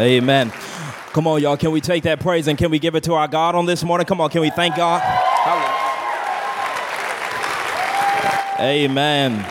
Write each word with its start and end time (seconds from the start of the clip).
Amen. 0.00 0.50
Come 1.12 1.26
on, 1.26 1.42
y'all. 1.42 1.58
Can 1.58 1.72
we 1.72 1.82
take 1.82 2.04
that 2.04 2.20
praise 2.20 2.48
and 2.48 2.56
can 2.56 2.70
we 2.70 2.78
give 2.78 2.94
it 2.94 3.04
to 3.04 3.14
our 3.14 3.28
God 3.28 3.54
on 3.54 3.66
this 3.66 3.84
morning? 3.84 4.06
Come 4.06 4.20
on, 4.20 4.30
can 4.30 4.40
we 4.40 4.48
thank 4.48 4.76
God? 4.76 5.02
Amen. 8.58 9.46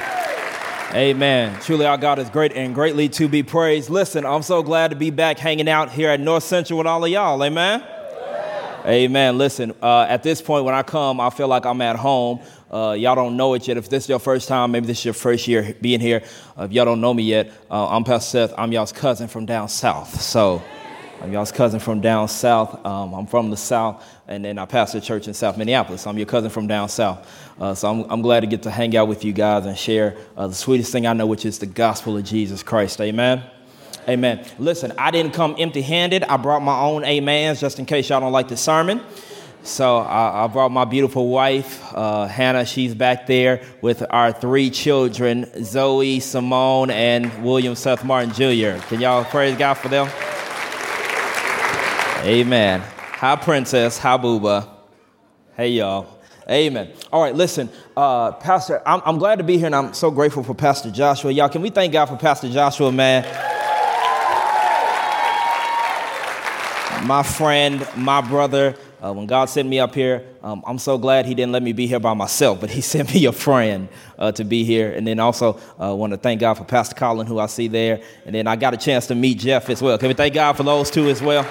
Amen. 0.94 1.60
Truly, 1.62 1.86
our 1.86 2.00
God 2.00 2.18
is 2.18 2.32
great 2.32 2.54
and 2.54 2.74
greatly 2.74 3.10
to 3.10 3.28
be 3.28 3.44
praised. 3.44 3.92
Listen, 3.92 4.26
I'm 4.26 4.42
so 4.42 4.64
glad 4.64 4.90
to 4.90 4.96
be 4.96 5.12
back 5.12 5.38
hanging 5.38 5.70
out 5.70 5.92
here 5.92 6.10
at 6.10 6.20
North 6.20 6.44
Central 6.44 6.80
with 6.80 6.88
all 6.88 7.06
of 7.06 7.12
y'all. 7.12 7.44
Amen. 7.44 7.84
Amen. 8.86 9.38
Listen, 9.38 9.74
uh, 9.82 10.06
at 10.08 10.24
this 10.24 10.42
point, 10.42 10.64
when 10.64 10.74
I 10.74 10.84
come, 10.84 11.20
I 11.20 11.30
feel 11.30 11.50
like 11.50 11.66
I'm 11.66 11.82
at 11.82 11.98
home. 11.98 12.40
Uh, 12.72 12.96
y'all 12.98 13.16
don't 13.16 13.36
know 13.36 13.54
it 13.54 13.68
yet. 13.68 13.76
If 13.78 13.90
this 13.90 14.06
is 14.06 14.10
your 14.10 14.20
first 14.20 14.48
time, 14.48 14.72
maybe 14.72 14.88
this 14.88 15.00
is 15.00 15.06
your 15.06 15.14
first 15.14 15.48
year 15.48 15.76
being 15.82 16.00
here. 16.00 16.24
Uh, 16.58 16.64
if 16.64 16.72
y'all 16.72 16.86
don't 16.86 17.02
know 17.02 17.14
me 17.14 17.24
yet, 17.24 17.52
uh, 17.70 17.90
I'm 17.90 18.06
Pastor 18.06 18.48
Seth. 18.48 18.54
I'm 18.58 18.72
y'all's 18.72 18.94
cousin 18.94 19.28
from 19.28 19.46
down 19.46 19.68
south. 19.68 20.22
So, 20.22 20.64
I'm 21.22 21.34
y'all's 21.34 21.52
cousin 21.52 21.82
from 21.82 22.00
down 22.00 22.30
south. 22.30 22.86
Um, 22.86 23.14
I'm 23.14 23.28
from 23.28 23.50
the 23.50 23.58
south, 23.58 24.06
and 24.30 24.46
then 24.46 24.58
I 24.58 24.66
pastor 24.66 25.00
a 25.00 25.02
church 25.02 25.28
in 25.28 25.34
South 25.34 25.58
Minneapolis. 25.58 26.08
I'm 26.08 26.18
your 26.18 26.28
cousin 26.28 26.50
from 26.50 26.68
down 26.68 26.88
south. 26.88 27.28
Uh, 27.60 27.74
so 27.74 27.90
I'm, 27.90 28.10
I'm, 28.10 28.22
glad 28.22 28.40
to 28.42 28.48
get 28.48 28.64
to 28.64 28.72
hang 28.72 28.96
out 28.96 29.10
with 29.10 29.26
you 29.26 29.34
guys 29.34 29.66
and 29.66 29.78
share 29.78 30.16
uh, 30.38 30.48
the 30.48 30.56
sweetest 30.56 30.94
thing 30.94 31.06
I 31.06 31.12
know, 31.12 31.28
which 31.28 31.46
is 31.46 31.60
the 31.60 31.66
gospel 31.66 32.16
of 32.16 32.24
Jesus 32.24 32.64
Christ. 32.64 33.02
Amen. 33.02 33.44
Amen. 34.10 34.44
Listen, 34.58 34.92
I 34.98 35.12
didn't 35.12 35.34
come 35.34 35.56
empty 35.60 35.84
handed. 35.84 36.24
I 36.24 36.38
brought 36.38 36.64
my 36.64 36.80
own 36.80 37.04
amens 37.06 37.62
just 37.62 37.78
in 37.78 37.86
case 37.86 38.10
y'all 38.10 38.20
don't 38.20 38.32
like 38.32 38.48
the 38.48 38.58
sermon. 38.58 39.02
So 39.62 39.98
I, 39.98 40.46
I 40.46 40.48
brought 40.48 40.72
my 40.72 40.84
beautiful 40.84 41.28
wife, 41.28 41.84
uh, 41.94 42.26
Hannah. 42.26 42.66
She's 42.66 42.96
back 42.96 43.28
there 43.28 43.62
with 43.84 44.04
our 44.10 44.32
three 44.32 44.72
children, 44.72 45.46
Zoe, 45.64 46.20
Simone, 46.22 46.90
and 46.90 47.44
William 47.44 47.76
Seth 47.76 48.04
Martin 48.04 48.32
Jr. 48.32 48.82
Can 48.88 49.00
y'all 49.00 49.24
praise 49.26 49.56
God 49.56 49.76
for 49.76 49.90
them? 49.90 50.08
Amen. 52.26 52.82
Hi, 52.82 53.36
Princess. 53.36 54.00
Hi, 54.00 54.18
Booba. 54.18 54.68
Hey, 55.56 55.70
y'all. 55.70 56.20
Amen. 56.50 56.92
All 57.14 57.22
right, 57.22 57.36
listen, 57.36 57.70
uh, 57.96 58.32
Pastor, 58.32 58.82
I'm, 58.88 59.04
I'm, 59.06 59.20
glad 59.20 59.38
to 59.38 59.44
be 59.44 59.58
here, 59.58 59.68
and 59.68 59.76
I'm 59.76 59.94
so 59.94 60.10
grateful 60.10 60.44
for 60.44 60.56
Pastor 60.56 60.90
Joshua. 60.90 61.32
Y'all, 61.32 61.48
can 61.48 61.62
we 61.62 61.70
thank 61.70 61.94
God 61.94 62.08
for 62.08 62.18
Pastor 62.18 62.50
Joshua, 62.50 62.92
man? 62.92 63.49
My 67.10 67.24
friend, 67.24 67.88
my 67.98 68.22
brother. 68.22 68.76
Uh, 69.04 69.12
when 69.12 69.26
God 69.26 69.46
sent 69.46 69.68
me 69.68 69.80
up 69.80 69.96
here, 69.96 70.28
um, 70.44 70.62
I'm 70.68 70.78
so 70.78 70.96
glad 71.00 71.26
He 71.26 71.34
didn't 71.34 71.52
let 71.52 71.64
me 71.64 71.74
be 71.74 71.88
here 71.88 72.00
by 72.00 72.14
myself, 72.14 72.62
but 72.62 72.70
He 72.70 72.82
sent 72.94 73.12
me 73.12 73.26
a 73.26 73.32
friend 73.32 73.90
uh, 74.20 74.32
to 74.34 74.44
be 74.44 74.64
here. 74.64 74.92
And 74.92 75.08
then 75.08 75.20
also 75.20 75.60
uh, 75.82 75.96
want 75.96 76.14
to 76.14 76.18
thank 76.18 76.40
God 76.40 76.54
for 76.54 76.66
Pastor 76.66 76.94
Colin, 76.94 77.26
who 77.26 77.40
I 77.40 77.48
see 77.48 77.68
there. 77.68 78.00
And 78.28 78.36
then 78.36 78.46
I 78.46 78.56
got 78.56 78.76
a 78.76 78.78
chance 78.78 79.08
to 79.08 79.16
meet 79.16 79.40
Jeff 79.40 79.72
as 79.72 79.82
well. 79.82 79.98
Can 79.98 80.10
we 80.10 80.14
thank 80.14 80.36
God 80.36 80.56
for 80.56 80.62
those 80.62 80.92
two 80.92 81.10
as 81.10 81.20
well? 81.20 81.46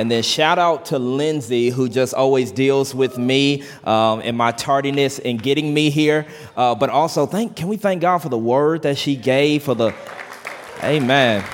And 0.00 0.10
then 0.10 0.24
shout 0.24 0.58
out 0.58 0.86
to 0.86 0.98
Lindsay, 0.98 1.68
who 1.68 1.88
just 1.88 2.12
always 2.12 2.50
deals 2.50 2.92
with 2.92 3.18
me 3.18 3.62
um, 3.84 4.20
and 4.24 4.36
my 4.36 4.50
tardiness 4.50 5.20
in 5.20 5.36
getting 5.36 5.72
me 5.72 5.90
here. 5.90 6.26
Uh, 6.56 6.74
but 6.74 6.90
also, 6.90 7.24
thank 7.24 7.54
can 7.54 7.68
we 7.68 7.76
thank 7.76 8.02
God 8.02 8.18
for 8.18 8.30
the 8.30 8.38
word 8.38 8.82
that 8.82 8.98
she 8.98 9.14
gave 9.14 9.62
for 9.62 9.76
the 9.76 9.94
Amen. 10.82 11.44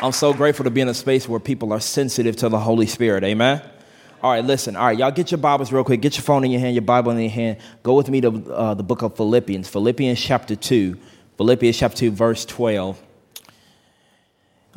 I'm 0.00 0.12
so 0.12 0.32
grateful 0.32 0.62
to 0.62 0.70
be 0.70 0.80
in 0.80 0.88
a 0.88 0.94
space 0.94 1.28
where 1.28 1.40
people 1.40 1.72
are 1.72 1.80
sensitive 1.80 2.36
to 2.36 2.48
the 2.48 2.58
Holy 2.58 2.86
Spirit. 2.86 3.24
Amen. 3.24 3.60
All 4.22 4.30
right, 4.30 4.44
listen. 4.44 4.76
All 4.76 4.86
right, 4.86 4.96
y'all 4.96 5.10
get 5.10 5.32
your 5.32 5.38
Bibles 5.38 5.72
real 5.72 5.82
quick. 5.82 6.00
Get 6.00 6.16
your 6.16 6.22
phone 6.22 6.44
in 6.44 6.52
your 6.52 6.60
hand, 6.60 6.76
your 6.76 6.82
Bible 6.82 7.10
in 7.10 7.18
your 7.18 7.30
hand. 7.30 7.58
Go 7.82 7.94
with 7.94 8.08
me 8.08 8.20
to 8.20 8.28
uh, 8.52 8.74
the 8.74 8.84
book 8.84 9.02
of 9.02 9.16
Philippians, 9.16 9.68
Philippians 9.68 10.20
chapter 10.20 10.54
2. 10.54 10.96
Philippians 11.36 11.76
chapter 11.76 11.98
2, 11.98 12.10
verse 12.12 12.44
12. 12.44 13.02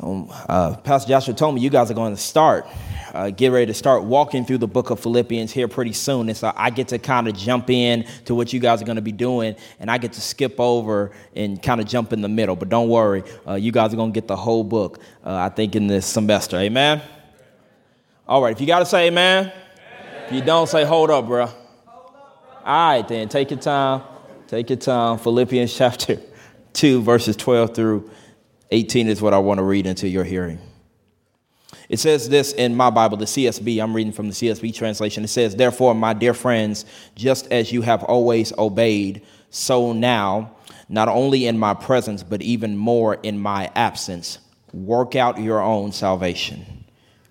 Um, 0.02 0.28
uh, 0.48 0.76
Pastor 0.78 1.08
Joshua 1.08 1.32
told 1.34 1.54
me 1.54 1.60
you 1.60 1.70
guys 1.70 1.90
are 1.90 1.94
going 1.94 2.14
to 2.14 2.20
start, 2.20 2.66
uh, 3.14 3.30
get 3.30 3.52
ready 3.52 3.66
to 3.66 3.74
start 3.74 4.02
walking 4.02 4.44
through 4.44 4.58
the 4.58 4.66
book 4.66 4.90
of 4.90 4.98
Philippians 4.98 5.52
here 5.52 5.68
pretty 5.68 5.92
soon. 5.92 6.28
And 6.28 6.36
so 6.36 6.52
I 6.56 6.70
get 6.70 6.88
to 6.88 6.98
kind 6.98 7.28
of 7.28 7.36
jump 7.36 7.70
in 7.70 8.04
to 8.24 8.34
what 8.34 8.52
you 8.52 8.58
guys 8.58 8.82
are 8.82 8.84
going 8.84 8.96
to 8.96 9.02
be 9.02 9.12
doing, 9.12 9.54
and 9.78 9.90
I 9.90 9.98
get 9.98 10.14
to 10.14 10.20
skip 10.20 10.58
over 10.58 11.12
and 11.36 11.62
kind 11.62 11.80
of 11.80 11.86
jump 11.86 12.12
in 12.12 12.20
the 12.20 12.28
middle. 12.28 12.56
But 12.56 12.68
don't 12.68 12.88
worry, 12.88 13.22
uh, 13.46 13.54
you 13.54 13.70
guys 13.70 13.92
are 13.92 13.96
going 13.96 14.12
to 14.12 14.20
get 14.20 14.26
the 14.26 14.36
whole 14.36 14.64
book, 14.64 14.98
uh, 15.24 15.36
I 15.36 15.48
think, 15.50 15.76
in 15.76 15.86
this 15.86 16.06
semester. 16.06 16.56
Amen? 16.56 17.00
All 18.26 18.42
right, 18.42 18.52
if 18.52 18.60
you 18.60 18.66
got 18.66 18.80
to 18.80 18.86
say 18.86 19.08
amen, 19.08 19.52
if 20.26 20.32
you 20.32 20.42
don't 20.42 20.68
say 20.68 20.84
hold 20.84 21.10
up, 21.10 21.26
bro. 21.26 21.44
All 21.44 21.54
right, 22.64 23.06
then, 23.06 23.28
take 23.28 23.50
your 23.50 23.60
time. 23.60 24.02
Take 24.46 24.70
your 24.70 24.78
time. 24.78 25.18
Philippians 25.18 25.74
chapter 25.76 26.18
2, 26.72 27.02
verses 27.02 27.36
12 27.36 27.74
through 27.74 28.10
18 28.72 29.08
is 29.08 29.20
what 29.20 29.34
I 29.34 29.38
want 29.38 29.58
to 29.58 29.64
read 29.64 29.86
into 29.86 30.08
your 30.08 30.24
hearing. 30.24 30.58
It 31.90 32.00
says 32.00 32.28
this 32.30 32.52
in 32.52 32.74
my 32.74 32.88
Bible, 32.88 33.18
the 33.18 33.26
CSB. 33.26 33.82
I'm 33.82 33.94
reading 33.94 34.14
from 34.14 34.28
the 34.28 34.32
CSB 34.32 34.74
translation. 34.74 35.24
It 35.24 35.28
says, 35.28 35.54
Therefore, 35.54 35.94
my 35.94 36.14
dear 36.14 36.32
friends, 36.32 36.86
just 37.14 37.46
as 37.52 37.70
you 37.70 37.82
have 37.82 38.02
always 38.04 38.50
obeyed, 38.56 39.22
so 39.50 39.92
now, 39.92 40.56
not 40.88 41.08
only 41.08 41.46
in 41.46 41.58
my 41.58 41.74
presence, 41.74 42.22
but 42.22 42.40
even 42.40 42.76
more 42.76 43.16
in 43.16 43.38
my 43.38 43.70
absence, 43.74 44.38
work 44.72 45.16
out 45.16 45.38
your 45.38 45.60
own 45.60 45.92
salvation 45.92 46.86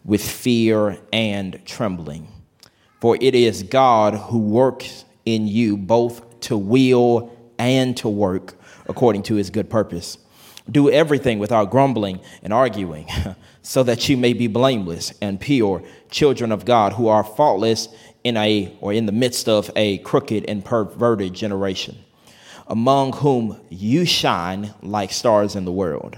with 0.06 0.24
fear 0.24 1.00
and 1.12 1.60
trembling. 1.66 2.28
For 3.00 3.18
it 3.20 3.34
is 3.34 3.64
God 3.64 4.14
who 4.14 4.38
works 4.38 5.06
in 5.26 5.48
you 5.48 5.76
both 5.76 6.40
to 6.42 6.58
will 6.58 7.36
and 7.58 7.98
to 7.98 8.10
work 8.10 8.54
according 8.88 9.24
to 9.24 9.36
his 9.36 9.50
good 9.50 9.72
purpose. 9.72 10.20
Do 10.70 10.90
everything 10.90 11.40
without 11.40 11.72
grumbling 11.72 12.20
and 12.44 12.54
arguing, 12.54 13.08
so 13.62 13.84
that 13.84 14.08
you 14.10 14.18
may 14.18 14.34
be 14.34 14.48
blameless 14.48 15.14
and 15.22 15.40
pure, 15.40 15.84
children 16.10 16.52
of 16.52 16.66
God 16.66 16.94
who 16.94 17.08
are 17.08 17.24
faultless 17.24 17.88
in 18.24 18.38
a 18.38 18.76
or 18.82 18.94
in 18.94 19.06
the 19.06 19.12
midst 19.12 19.50
of 19.50 19.72
a 19.76 19.98
crooked 20.00 20.46
and 20.46 20.64
perverted 20.64 21.34
generation, 21.34 21.98
among 22.68 23.14
whom 23.14 23.60
you 23.70 24.06
shine 24.06 24.74
like 24.82 25.12
stars 25.12 25.56
in 25.56 25.66
the 25.66 25.72
world, 25.72 26.18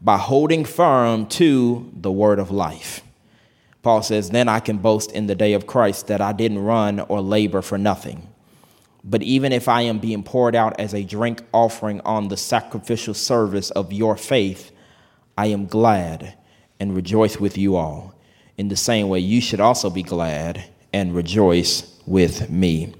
by 0.00 0.18
holding 0.18 0.64
firm 0.64 1.26
to 1.26 1.90
the 1.94 2.12
word 2.12 2.38
of 2.38 2.50
life. 2.50 3.02
Paul 3.82 4.02
says, 4.02 4.30
Then 4.30 4.48
I 4.48 4.60
can 4.60 4.78
boast 4.78 5.12
in 5.12 5.26
the 5.26 5.34
day 5.34 5.54
of 5.54 5.66
Christ 5.66 6.06
that 6.08 6.20
I 6.20 6.32
didn't 6.32 6.58
run 6.58 7.00
or 7.00 7.20
labor 7.20 7.62
for 7.62 7.78
nothing. 7.78 8.29
But 9.02 9.22
even 9.22 9.52
if 9.52 9.68
I 9.68 9.82
am 9.82 9.98
being 9.98 10.22
poured 10.22 10.54
out 10.54 10.78
as 10.78 10.94
a 10.94 11.02
drink 11.02 11.42
offering 11.52 12.00
on 12.02 12.28
the 12.28 12.36
sacrificial 12.36 13.14
service 13.14 13.70
of 13.70 13.92
your 13.92 14.16
faith, 14.16 14.72
I 15.38 15.46
am 15.46 15.66
glad 15.66 16.36
and 16.78 16.94
rejoice 16.94 17.38
with 17.38 17.56
you 17.56 17.76
all. 17.76 18.14
In 18.58 18.68
the 18.68 18.76
same 18.76 19.08
way, 19.08 19.20
you 19.20 19.40
should 19.40 19.60
also 19.60 19.88
be 19.88 20.02
glad 20.02 20.64
and 20.92 21.14
rejoice 21.14 21.98
with 22.06 22.50
me. 22.50 22.92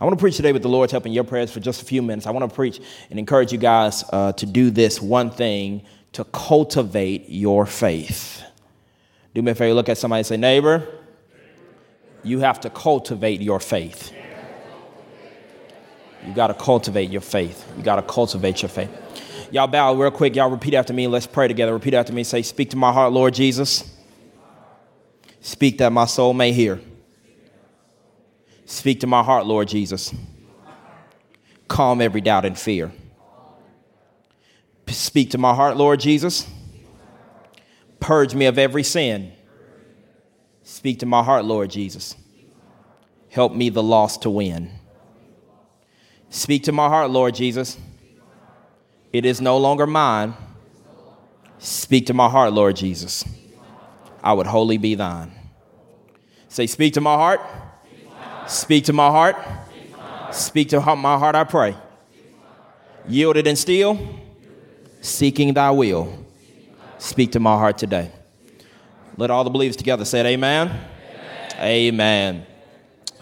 I 0.00 0.04
want 0.04 0.18
to 0.18 0.20
preach 0.20 0.36
today 0.36 0.52
with 0.52 0.62
the 0.62 0.68
Lord's 0.68 0.92
help 0.92 1.06
in 1.06 1.12
your 1.12 1.24
prayers 1.24 1.50
for 1.50 1.60
just 1.60 1.82
a 1.82 1.84
few 1.84 2.02
minutes. 2.02 2.26
I 2.26 2.30
want 2.32 2.48
to 2.48 2.54
preach 2.54 2.80
and 3.10 3.18
encourage 3.18 3.52
you 3.52 3.58
guys 3.58 4.04
uh, 4.12 4.32
to 4.32 4.46
do 4.46 4.70
this 4.70 5.00
one 5.00 5.30
thing 5.30 5.82
to 6.12 6.24
cultivate 6.24 7.28
your 7.28 7.66
faith. 7.66 8.42
Do 9.34 9.42
me 9.42 9.52
a 9.52 9.54
favor, 9.54 9.74
look 9.74 9.88
at 9.88 9.98
somebody 9.98 10.22
say, 10.22 10.36
Neighbor, 10.36 10.86
you 12.22 12.40
have 12.40 12.60
to 12.60 12.70
cultivate 12.70 13.40
your 13.40 13.60
faith. 13.60 14.12
You 16.26 16.34
got 16.34 16.48
to 16.48 16.54
cultivate 16.54 17.10
your 17.10 17.20
faith. 17.20 17.66
You 17.76 17.82
got 17.82 17.96
to 17.96 18.02
cultivate 18.02 18.62
your 18.62 18.68
faith. 18.68 18.90
Y'all 19.52 19.68
bow 19.68 19.94
real 19.94 20.10
quick. 20.10 20.34
Y'all 20.34 20.50
repeat 20.50 20.74
after 20.74 20.92
me. 20.92 21.06
Let's 21.06 21.26
pray 21.26 21.46
together. 21.46 21.72
Repeat 21.72 21.94
after 21.94 22.12
me. 22.12 22.24
Say, 22.24 22.42
Speak 22.42 22.70
to 22.70 22.76
my 22.76 22.92
heart, 22.92 23.12
Lord 23.12 23.32
Jesus. 23.34 23.92
Speak 25.40 25.78
that 25.78 25.92
my 25.92 26.06
soul 26.06 26.34
may 26.34 26.52
hear. 26.52 26.80
Speak 28.64 29.00
to 29.00 29.06
my 29.06 29.22
heart, 29.22 29.46
Lord 29.46 29.68
Jesus. 29.68 30.12
Calm 31.68 32.00
every 32.00 32.20
doubt 32.20 32.44
and 32.44 32.58
fear. 32.58 32.90
Speak 34.88 35.30
to 35.30 35.38
my 35.38 35.54
heart, 35.54 35.76
Lord 35.76 36.00
Jesus. 36.00 36.48
Purge 38.00 38.34
me 38.34 38.46
of 38.46 38.58
every 38.58 38.82
sin. 38.82 39.32
Speak 40.64 40.98
to 41.00 41.06
my 41.06 41.22
heart, 41.22 41.44
Lord 41.44 41.70
Jesus. 41.70 42.16
Help 43.28 43.52
me, 43.52 43.68
the 43.68 43.82
lost, 43.82 44.22
to 44.22 44.30
win. 44.30 44.70
Speak 46.30 46.64
to 46.64 46.72
my 46.72 46.88
heart, 46.88 47.10
Lord 47.10 47.34
Jesus. 47.34 47.78
It 49.12 49.24
is 49.24 49.40
no 49.40 49.58
longer 49.58 49.86
mine. 49.86 50.34
Speak 51.58 52.06
to 52.06 52.14
my 52.14 52.28
heart, 52.28 52.52
Lord 52.52 52.76
Jesus. 52.76 53.24
I 54.22 54.32
would 54.32 54.46
wholly 54.46 54.76
be 54.76 54.94
thine. 54.94 55.32
Say, 56.48 56.66
Speak 56.66 56.94
to 56.94 57.00
my 57.00 57.14
heart. 57.14 57.40
Speak 58.46 58.84
to 58.84 58.92
my 58.92 59.10
heart. 59.10 59.36
Speak 60.34 60.68
to 60.70 60.80
my 60.80 61.18
heart, 61.18 61.34
I 61.34 61.44
pray. 61.44 61.76
Yielded 63.08 63.46
and 63.46 63.56
still, 63.56 63.98
seeking 65.00 65.54
thy 65.54 65.70
will. 65.70 66.26
Speak 66.98 67.32
to 67.32 67.40
my 67.40 67.56
heart 67.56 67.78
today. 67.78 68.10
Let 69.16 69.30
all 69.30 69.44
the 69.44 69.50
believers 69.50 69.76
together 69.76 70.04
say 70.04 70.20
it, 70.20 70.26
amen. 70.26 70.68
Amen. 70.68 71.60
Amen. 71.60 72.46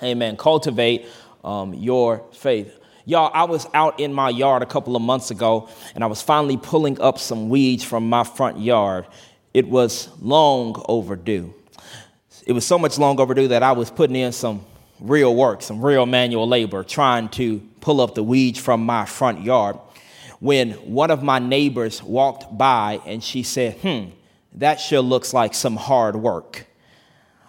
amen. 0.03 0.37
Cultivate 0.37 1.07
um, 1.45 1.75
your 1.75 2.25
faith. 2.33 2.79
Y'all, 3.07 3.31
I 3.35 3.45
was 3.45 3.67
out 3.75 4.01
in 4.01 4.15
my 4.15 4.31
yard 4.31 4.63
a 4.63 4.67
couple 4.67 4.97
of 4.97 5.03
months 5.03 5.31
ago 5.31 5.69
and 5.95 6.03
I 6.03 6.07
was 6.07 6.23
finally 6.23 6.57
pulling 6.57 6.99
up 7.03 7.19
some 7.19 7.51
weeds 7.51 7.85
from 7.85 8.09
my 8.09 8.25
front 8.25 8.59
yard. 8.59 9.07
It 9.53 9.69
was 9.69 10.09
long 10.21 10.83
overdue. 10.89 11.53
It 12.47 12.53
was 12.53 12.67
so 12.67 12.79
much 12.79 12.99
long 12.99 13.21
overdue 13.21 13.49
that 13.49 13.63
I 13.63 13.73
was 13.73 13.91
putting 13.91 14.17
in 14.17 14.33
some 14.33 14.65
real 15.01 15.35
work, 15.35 15.61
some 15.61 15.85
real 15.85 16.07
manual 16.07 16.49
labor, 16.49 16.83
trying 16.83 17.29
to 17.31 17.61
pull 17.83 18.01
up 18.01 18.15
the 18.15 18.23
weeds 18.23 18.59
from 18.59 18.85
my 18.87 19.05
front 19.05 19.43
yard. 19.43 19.79
When 20.41 20.73
one 20.73 21.11
of 21.11 21.23
my 21.23 21.39
neighbors 21.39 22.03
walked 22.03 22.57
by 22.57 23.01
and 23.05 23.23
she 23.23 23.43
said, 23.43 23.75
Hmm, 23.79 24.11
that 24.55 24.81
sure 24.81 25.01
looks 25.01 25.35
like 25.35 25.53
some 25.53 25.77
hard 25.77 26.17
work. 26.17 26.67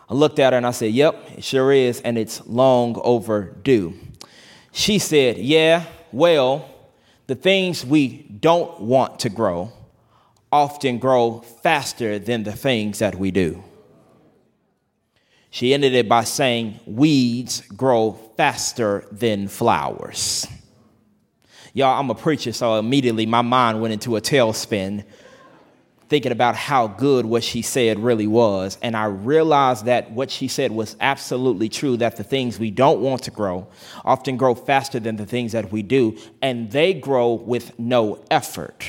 I 0.10 0.14
looked 0.14 0.40
at 0.40 0.52
her 0.52 0.58
and 0.58 0.68
I 0.68 0.72
said, 0.72 0.92
Yep, 0.92 1.38
it 1.38 1.44
sure 1.46 1.72
is, 1.72 2.02
and 2.02 2.18
it's 2.18 2.46
long 2.46 3.00
overdue. 3.04 3.94
She 4.76 5.00
said, 5.00 5.38
Yeah, 5.38 5.86
well, 6.12 6.70
the 7.28 7.36
things 7.36 7.86
we 7.86 8.24
don't 8.24 8.82
want 8.82 9.22
to 9.22 9.30
grow 9.30 9.72
often 10.52 11.00
grow 11.00 11.40
faster 11.40 12.20
than 12.20 12.44
the 12.44 12.52
things 12.52 13.00
that 13.00 13.16
we 13.16 13.32
do. 13.32 13.64
She 15.50 15.74
ended 15.74 15.94
it 15.94 16.10
by 16.10 16.26
saying, 16.26 16.82
Weeds 16.86 17.62
grow 17.62 18.20
faster 18.36 19.06
than 19.14 19.48
flowers. 19.48 20.46
Y'all, 21.74 21.98
I'm 21.98 22.10
a 22.10 22.16
preacher, 22.16 22.52
so 22.52 22.76
immediately 22.76 23.26
my 23.26 23.42
mind 23.42 23.82
went 23.82 23.94
into 23.94 24.18
a 24.18 24.22
tailspin 24.22 25.06
thinking 26.08 26.32
about 26.32 26.56
how 26.56 26.88
good 26.88 27.26
what 27.26 27.44
she 27.44 27.62
said 27.62 28.00
really 28.00 28.28
was. 28.28 28.78
And 28.82 28.96
I 28.96 29.06
realized 29.06 29.86
that 29.86 30.12
what 30.12 30.30
she 30.30 30.48
said 30.48 30.72
was 30.72 30.96
absolutely 31.00 31.70
true 31.70 31.98
that 31.98 32.18
the 32.18 32.24
things 32.24 32.60
we 32.60 32.72
don't 32.72 33.02
want 33.02 33.24
to 33.24 33.32
grow 33.32 33.68
often 34.04 34.38
grow 34.38 34.56
faster 34.56 35.00
than 35.00 35.16
the 35.16 35.26
things 35.26 35.52
that 35.54 35.72
we 35.72 35.82
do, 35.82 36.18
and 36.42 36.72
they 36.72 36.94
grow 36.94 37.34
with 37.34 37.78
no 37.80 38.24
effort. 38.30 38.86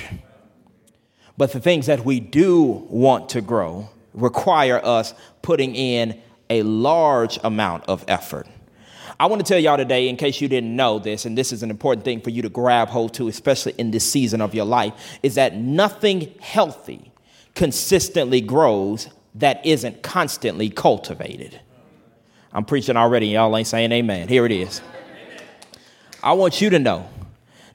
But 1.38 1.52
the 1.52 1.60
things 1.60 1.86
that 1.86 2.04
we 2.04 2.20
do 2.20 2.62
want 2.62 3.30
to 3.30 3.40
grow 3.40 3.90
require 4.14 4.80
us 4.84 5.14
putting 5.42 5.74
in 5.74 6.20
a 6.48 6.62
large 6.62 7.38
amount 7.44 7.84
of 7.84 8.04
effort. 8.08 8.46
I 9.18 9.26
want 9.26 9.44
to 9.44 9.48
tell 9.50 9.58
y'all 9.58 9.78
today, 9.78 10.08
in 10.08 10.16
case 10.16 10.40
you 10.40 10.48
didn't 10.48 10.76
know 10.76 10.98
this, 10.98 11.24
and 11.24 11.38
this 11.38 11.52
is 11.52 11.62
an 11.62 11.70
important 11.70 12.04
thing 12.04 12.20
for 12.20 12.30
you 12.30 12.42
to 12.42 12.50
grab 12.50 12.88
hold 12.88 13.14
to, 13.14 13.28
especially 13.28 13.72
in 13.78 13.90
this 13.90 14.10
season 14.10 14.42
of 14.42 14.54
your 14.54 14.66
life, 14.66 15.18
is 15.22 15.36
that 15.36 15.56
nothing 15.56 16.34
healthy 16.40 17.10
consistently 17.54 18.42
grows 18.42 19.08
that 19.34 19.64
isn't 19.64 20.02
constantly 20.02 20.68
cultivated. 20.68 21.58
I'm 22.52 22.64
preaching 22.64 22.96
already, 22.96 23.28
y'all 23.28 23.56
ain't 23.56 23.66
saying 23.66 23.92
amen. 23.92 24.28
Here 24.28 24.44
it 24.44 24.52
is. 24.52 24.82
I 26.22 26.32
want 26.34 26.60
you 26.60 26.70
to 26.70 26.78
know 26.78 27.08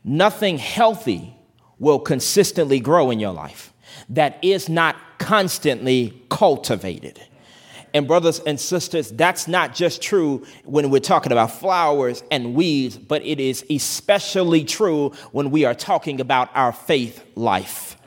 nothing 0.04 0.58
healthy 0.58 1.36
will 1.80 2.00
consistently 2.00 2.80
grow 2.80 3.10
in 3.10 3.20
your 3.20 3.34
life 3.34 3.74
that 4.10 4.38
is 4.44 4.70
not 4.70 4.96
constantly 5.18 6.22
cultivated. 6.30 7.20
And, 7.94 8.08
brothers 8.08 8.40
and 8.40 8.60
sisters, 8.60 9.12
that's 9.12 9.48
not 9.48 9.76
just 9.76 10.02
true 10.02 10.46
when 10.64 10.90
we're 10.90 11.00
talking 11.00 11.32
about 11.32 11.52
flowers 11.52 12.24
and 12.32 12.54
weeds, 12.54 12.98
but 12.98 13.22
it 13.26 13.40
is 13.40 13.66
especially 13.70 14.64
true 14.64 15.10
when 15.32 15.52
we 15.52 15.66
are 15.66 15.76
talking 15.76 16.22
about 16.22 16.50
our 16.56 16.72
faith 16.72 17.24
life 17.36 17.98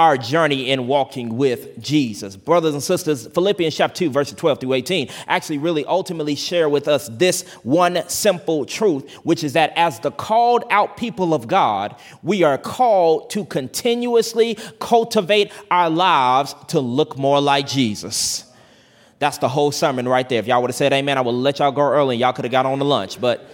our 0.00 0.16
journey 0.16 0.70
in 0.70 0.86
walking 0.86 1.36
with 1.36 1.78
Jesus. 1.78 2.34
Brothers 2.34 2.72
and 2.72 2.82
sisters, 2.82 3.26
Philippians 3.26 3.76
chapter 3.76 3.98
2, 4.06 4.10
verses 4.10 4.34
12 4.34 4.60
through 4.60 4.72
18 4.72 5.10
actually 5.26 5.58
really 5.58 5.84
ultimately 5.84 6.34
share 6.34 6.70
with 6.70 6.88
us 6.88 7.10
this 7.12 7.46
one 7.64 8.08
simple 8.08 8.64
truth, 8.64 9.12
which 9.24 9.44
is 9.44 9.52
that 9.52 9.74
as 9.76 10.00
the 10.00 10.10
called 10.10 10.64
out 10.70 10.96
people 10.96 11.34
of 11.34 11.46
God, 11.46 11.96
we 12.22 12.42
are 12.42 12.56
called 12.56 13.28
to 13.30 13.44
continuously 13.44 14.56
cultivate 14.78 15.52
our 15.70 15.90
lives 15.90 16.54
to 16.68 16.80
look 16.80 17.18
more 17.18 17.38
like 17.38 17.66
Jesus. 17.66 18.49
That's 19.20 19.36
the 19.38 19.48
whole 19.48 19.70
sermon 19.70 20.08
right 20.08 20.26
there. 20.28 20.40
If 20.40 20.46
y'all 20.46 20.62
would 20.62 20.70
have 20.70 20.76
said 20.76 20.92
amen, 20.94 21.18
I 21.18 21.20
would 21.20 21.32
let 21.32 21.58
y'all 21.58 21.70
go 21.70 21.82
early 21.82 22.16
and 22.16 22.20
y'all 22.20 22.32
could 22.32 22.46
have 22.46 22.52
got 22.52 22.64
on 22.66 22.78
the 22.78 22.86
lunch. 22.86 23.20
But 23.20 23.48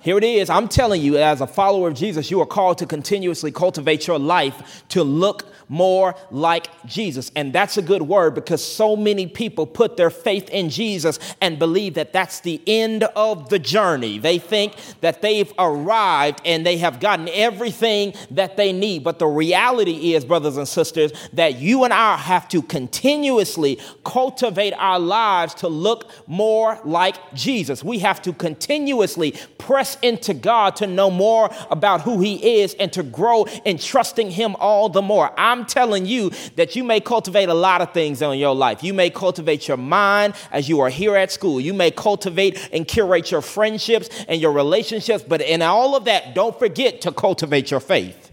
here 0.00 0.16
it 0.18 0.24
is. 0.24 0.48
I'm 0.48 0.68
telling 0.68 1.02
you, 1.02 1.18
as 1.18 1.42
a 1.42 1.46
follower 1.46 1.88
of 1.88 1.94
Jesus, 1.94 2.30
you 2.30 2.40
are 2.40 2.46
called 2.46 2.78
to 2.78 2.86
continuously 2.86 3.52
cultivate 3.52 4.06
your 4.06 4.18
life 4.18 4.82
to 4.88 5.04
look 5.04 5.53
more 5.68 6.14
like 6.30 6.68
Jesus. 6.86 7.30
And 7.34 7.52
that's 7.52 7.76
a 7.76 7.82
good 7.82 8.02
word 8.02 8.34
because 8.34 8.64
so 8.64 8.96
many 8.96 9.26
people 9.26 9.66
put 9.66 9.96
their 9.96 10.10
faith 10.10 10.48
in 10.50 10.70
Jesus 10.70 11.18
and 11.40 11.58
believe 11.58 11.94
that 11.94 12.12
that's 12.12 12.40
the 12.40 12.60
end 12.66 13.04
of 13.16 13.48
the 13.48 13.58
journey. 13.58 14.18
They 14.18 14.38
think 14.38 14.74
that 15.00 15.22
they've 15.22 15.52
arrived 15.58 16.40
and 16.44 16.64
they 16.64 16.78
have 16.78 17.00
gotten 17.00 17.28
everything 17.28 18.14
that 18.30 18.56
they 18.56 18.72
need. 18.72 19.04
But 19.04 19.18
the 19.18 19.26
reality 19.26 20.14
is, 20.14 20.24
brothers 20.24 20.56
and 20.56 20.68
sisters, 20.68 21.12
that 21.32 21.58
you 21.58 21.84
and 21.84 21.92
I 21.92 22.16
have 22.16 22.48
to 22.50 22.62
continuously 22.62 23.78
cultivate 24.04 24.72
our 24.74 24.98
lives 24.98 25.54
to 25.54 25.68
look 25.68 26.10
more 26.26 26.78
like 26.84 27.16
Jesus. 27.34 27.82
We 27.82 28.00
have 28.00 28.20
to 28.22 28.32
continuously 28.32 29.34
press 29.58 29.96
into 30.02 30.34
God 30.34 30.76
to 30.76 30.86
know 30.86 31.10
more 31.10 31.50
about 31.70 32.02
who 32.02 32.20
He 32.20 32.60
is 32.60 32.74
and 32.74 32.92
to 32.92 33.02
grow 33.02 33.44
in 33.64 33.78
trusting 33.78 34.30
Him 34.30 34.56
all 34.56 34.88
the 34.88 35.02
more. 35.02 35.32
I 35.38 35.53
I'm 35.54 35.64
telling 35.64 36.04
you 36.04 36.32
that 36.56 36.74
you 36.74 36.82
may 36.82 36.98
cultivate 36.98 37.48
a 37.48 37.54
lot 37.54 37.80
of 37.80 37.94
things 37.94 38.20
in 38.20 38.38
your 38.40 38.56
life. 38.56 38.82
You 38.82 38.92
may 38.92 39.08
cultivate 39.08 39.68
your 39.68 39.76
mind 39.76 40.34
as 40.50 40.68
you 40.68 40.80
are 40.80 40.88
here 40.88 41.14
at 41.14 41.30
school. 41.30 41.60
You 41.60 41.72
may 41.72 41.92
cultivate 41.92 42.70
and 42.72 42.88
curate 42.88 43.30
your 43.30 43.40
friendships 43.40 44.08
and 44.26 44.40
your 44.40 44.50
relationships, 44.50 45.22
but 45.22 45.40
in 45.40 45.62
all 45.62 45.94
of 45.94 46.06
that, 46.06 46.34
don't 46.34 46.58
forget 46.58 47.02
to 47.02 47.12
cultivate 47.12 47.70
your 47.70 47.78
faith. 47.78 48.32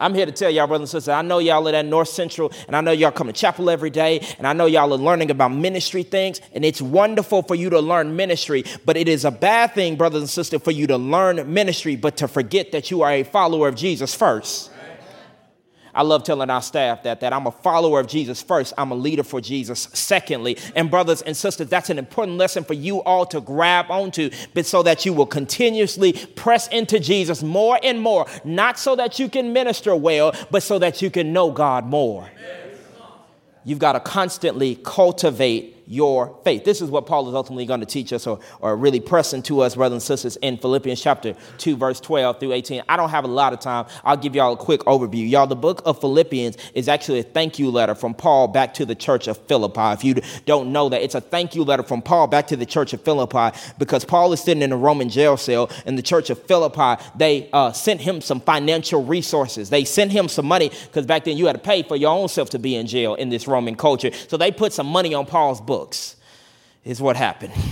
I'm 0.00 0.12
here 0.12 0.26
to 0.26 0.32
tell 0.32 0.50
y'all, 0.50 0.66
brothers 0.66 0.92
and 0.94 1.02
sisters, 1.02 1.12
I 1.12 1.22
know 1.22 1.38
y'all 1.38 1.68
are 1.68 1.74
at 1.74 1.84
North 1.84 2.08
Central, 2.08 2.50
and 2.66 2.74
I 2.74 2.80
know 2.80 2.90
y'all 2.90 3.12
come 3.12 3.28
to 3.28 3.32
chapel 3.32 3.70
every 3.70 3.90
day, 3.90 4.26
and 4.38 4.48
I 4.48 4.52
know 4.52 4.66
y'all 4.66 4.92
are 4.92 4.98
learning 4.98 5.30
about 5.30 5.52
ministry 5.52 6.02
things, 6.02 6.40
and 6.54 6.64
it's 6.64 6.82
wonderful 6.82 7.42
for 7.42 7.54
you 7.54 7.70
to 7.70 7.78
learn 7.78 8.16
ministry, 8.16 8.64
but 8.84 8.96
it 8.96 9.08
is 9.08 9.24
a 9.24 9.30
bad 9.30 9.74
thing, 9.74 9.94
brothers 9.94 10.22
and 10.22 10.30
sisters, 10.30 10.60
for 10.62 10.72
you 10.72 10.88
to 10.88 10.96
learn 10.96 11.52
ministry, 11.52 11.94
but 11.94 12.16
to 12.16 12.26
forget 12.26 12.72
that 12.72 12.90
you 12.90 13.02
are 13.02 13.12
a 13.12 13.22
follower 13.22 13.68
of 13.68 13.76
Jesus 13.76 14.12
first. 14.12 14.69
I 15.94 16.02
love 16.02 16.24
telling 16.24 16.50
our 16.50 16.62
staff 16.62 17.02
that, 17.02 17.20
that 17.20 17.32
I'm 17.32 17.46
a 17.46 17.50
follower 17.50 18.00
of 18.00 18.06
Jesus 18.06 18.42
first. 18.42 18.72
I'm 18.78 18.90
a 18.90 18.94
leader 18.94 19.22
for 19.22 19.40
Jesus 19.40 19.88
secondly. 19.92 20.58
And 20.74 20.90
brothers 20.90 21.22
and 21.22 21.36
sisters, 21.36 21.68
that's 21.68 21.90
an 21.90 21.98
important 21.98 22.38
lesson 22.38 22.64
for 22.64 22.74
you 22.74 23.02
all 23.02 23.26
to 23.26 23.40
grab 23.40 23.90
onto, 23.90 24.30
but 24.54 24.66
so 24.66 24.82
that 24.82 25.04
you 25.04 25.12
will 25.12 25.26
continuously 25.26 26.12
press 26.12 26.68
into 26.68 27.00
Jesus 27.00 27.42
more 27.42 27.78
and 27.82 28.00
more, 28.00 28.26
not 28.44 28.78
so 28.78 28.96
that 28.96 29.18
you 29.18 29.28
can 29.28 29.52
minister 29.52 29.94
well, 29.96 30.34
but 30.50 30.62
so 30.62 30.78
that 30.78 31.02
you 31.02 31.10
can 31.10 31.32
know 31.32 31.50
God 31.50 31.86
more. 31.86 32.30
You've 33.64 33.78
got 33.78 33.92
to 33.92 34.00
constantly 34.00 34.76
cultivate 34.76 35.79
your 35.90 36.38
faith. 36.44 36.64
This 36.64 36.80
is 36.80 36.88
what 36.88 37.04
Paul 37.04 37.28
is 37.28 37.34
ultimately 37.34 37.66
going 37.66 37.80
to 37.80 37.86
teach 37.86 38.12
us 38.12 38.24
or, 38.24 38.38
or 38.60 38.76
really 38.76 39.00
press 39.00 39.32
into 39.32 39.60
us, 39.60 39.74
brothers 39.74 39.94
and 39.94 40.02
sisters, 40.02 40.36
in 40.36 40.56
Philippians 40.56 41.02
chapter 41.02 41.34
2, 41.58 41.76
verse 41.76 41.98
12 41.98 42.38
through 42.38 42.52
18. 42.52 42.82
I 42.88 42.96
don't 42.96 43.08
have 43.08 43.24
a 43.24 43.28
lot 43.28 43.52
of 43.52 43.58
time. 43.58 43.86
I'll 44.04 44.16
give 44.16 44.36
y'all 44.36 44.52
a 44.52 44.56
quick 44.56 44.82
overview. 44.82 45.28
Y'all, 45.28 45.48
the 45.48 45.56
book 45.56 45.82
of 45.84 46.00
Philippians 46.00 46.56
is 46.74 46.88
actually 46.88 47.18
a 47.18 47.22
thank 47.24 47.58
you 47.58 47.70
letter 47.70 47.96
from 47.96 48.14
Paul 48.14 48.46
back 48.46 48.72
to 48.74 48.86
the 48.86 48.94
church 48.94 49.26
of 49.26 49.36
Philippi. 49.48 49.80
If 49.80 50.04
you 50.04 50.14
don't 50.46 50.72
know 50.72 50.88
that, 50.90 51.02
it's 51.02 51.16
a 51.16 51.20
thank 51.20 51.56
you 51.56 51.64
letter 51.64 51.82
from 51.82 52.02
Paul 52.02 52.28
back 52.28 52.46
to 52.48 52.56
the 52.56 52.66
church 52.66 52.92
of 52.92 53.02
Philippi 53.02 53.58
because 53.76 54.04
Paul 54.04 54.32
is 54.32 54.40
sitting 54.40 54.62
in 54.62 54.70
a 54.70 54.76
Roman 54.76 55.08
jail 55.08 55.36
cell 55.36 55.72
in 55.86 55.96
the 55.96 56.02
church 56.02 56.30
of 56.30 56.40
Philippi. 56.44 57.02
They 57.16 57.50
uh, 57.52 57.72
sent 57.72 58.00
him 58.00 58.20
some 58.20 58.40
financial 58.40 59.04
resources. 59.04 59.70
They 59.70 59.84
sent 59.84 60.12
him 60.12 60.28
some 60.28 60.46
money 60.46 60.70
because 60.86 61.04
back 61.04 61.24
then 61.24 61.36
you 61.36 61.46
had 61.46 61.54
to 61.54 61.58
pay 61.58 61.82
for 61.82 61.96
your 61.96 62.12
own 62.12 62.28
self 62.28 62.50
to 62.50 62.60
be 62.60 62.76
in 62.76 62.86
jail 62.86 63.16
in 63.16 63.28
this 63.28 63.48
Roman 63.48 63.74
culture. 63.74 64.12
So 64.28 64.36
they 64.36 64.52
put 64.52 64.72
some 64.72 64.86
money 64.86 65.14
on 65.14 65.26
Paul's 65.26 65.60
book 65.60 65.79
books, 65.80 66.16
is 66.84 67.00
what 67.00 67.16
happened. 67.16 67.54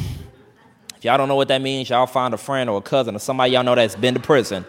If 0.96 1.04
y'all 1.04 1.16
don't 1.16 1.28
know 1.28 1.36
what 1.36 1.46
that 1.46 1.62
means, 1.62 1.88
y'all 1.90 2.08
find 2.08 2.34
a 2.34 2.36
friend 2.36 2.68
or 2.68 2.78
a 2.78 2.82
cousin 2.82 3.14
or 3.14 3.20
somebody 3.20 3.52
y'all 3.52 3.62
know 3.62 3.76
that's 3.76 3.94
been 3.94 4.14
to 4.14 4.20
prison 4.20 4.64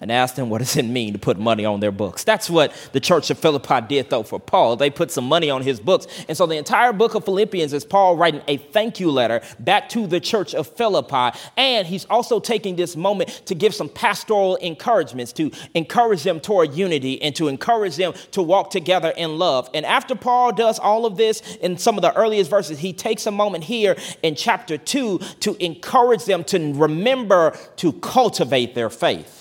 and 0.00 0.10
asked 0.10 0.36
them 0.36 0.48
what 0.50 0.58
does 0.58 0.76
it 0.76 0.84
mean 0.84 1.12
to 1.12 1.18
put 1.18 1.38
money 1.38 1.64
on 1.64 1.80
their 1.80 1.92
books. 1.92 2.24
That's 2.24 2.48
what 2.48 2.72
the 2.92 3.00
church 3.00 3.30
of 3.30 3.38
Philippi 3.38 3.80
did 3.82 4.10
though 4.10 4.22
for 4.22 4.40
Paul. 4.40 4.76
They 4.76 4.90
put 4.90 5.10
some 5.10 5.24
money 5.24 5.50
on 5.50 5.62
his 5.62 5.80
books. 5.80 6.06
And 6.28 6.36
so 6.36 6.46
the 6.46 6.56
entire 6.56 6.92
book 6.92 7.14
of 7.14 7.24
Philippians 7.24 7.72
is 7.72 7.84
Paul 7.84 8.16
writing 8.16 8.42
a 8.48 8.56
thank 8.56 9.00
you 9.00 9.10
letter 9.10 9.40
back 9.58 9.88
to 9.90 10.06
the 10.06 10.20
church 10.20 10.54
of 10.54 10.66
Philippi. 10.66 11.38
And 11.56 11.86
he's 11.86 12.04
also 12.06 12.40
taking 12.40 12.76
this 12.76 12.96
moment 12.96 13.28
to 13.46 13.54
give 13.54 13.74
some 13.74 13.88
pastoral 13.88 14.56
encouragements 14.56 15.32
to 15.34 15.50
encourage 15.74 16.22
them 16.22 16.40
toward 16.40 16.74
unity 16.74 17.20
and 17.22 17.34
to 17.36 17.48
encourage 17.48 17.96
them 17.96 18.14
to 18.32 18.42
walk 18.42 18.70
together 18.70 19.12
in 19.16 19.38
love. 19.38 19.68
And 19.74 19.84
after 19.84 20.14
Paul 20.14 20.52
does 20.52 20.78
all 20.78 21.06
of 21.06 21.16
this 21.16 21.40
in 21.56 21.78
some 21.78 21.96
of 21.96 22.02
the 22.02 22.14
earliest 22.16 22.50
verses, 22.50 22.78
he 22.78 22.92
takes 22.92 23.26
a 23.26 23.30
moment 23.30 23.64
here 23.64 23.96
in 24.22 24.34
chapter 24.34 24.78
2 24.78 25.18
to 25.40 25.64
encourage 25.64 26.24
them 26.24 26.44
to 26.44 26.72
remember 26.74 27.56
to 27.76 27.92
cultivate 27.94 28.74
their 28.74 28.90
faith. 28.90 29.39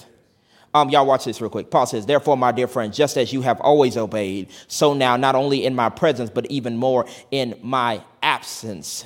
Um, 0.73 0.89
y'all 0.89 1.05
watch 1.05 1.25
this 1.25 1.41
real 1.41 1.49
quick. 1.49 1.71
Paul 1.71 1.85
says, 1.85 2.05
Therefore, 2.05 2.38
my 2.38 2.51
dear 2.51 2.67
friends, 2.67 2.95
just 2.95 3.17
as 3.17 3.33
you 3.33 3.41
have 3.41 3.59
always 3.61 3.97
obeyed, 3.97 4.49
so 4.67 4.93
now, 4.93 5.17
not 5.17 5.35
only 5.35 5.65
in 5.65 5.75
my 5.75 5.89
presence, 5.89 6.29
but 6.29 6.45
even 6.47 6.77
more 6.77 7.05
in 7.31 7.57
my 7.61 8.03
absence. 8.21 9.05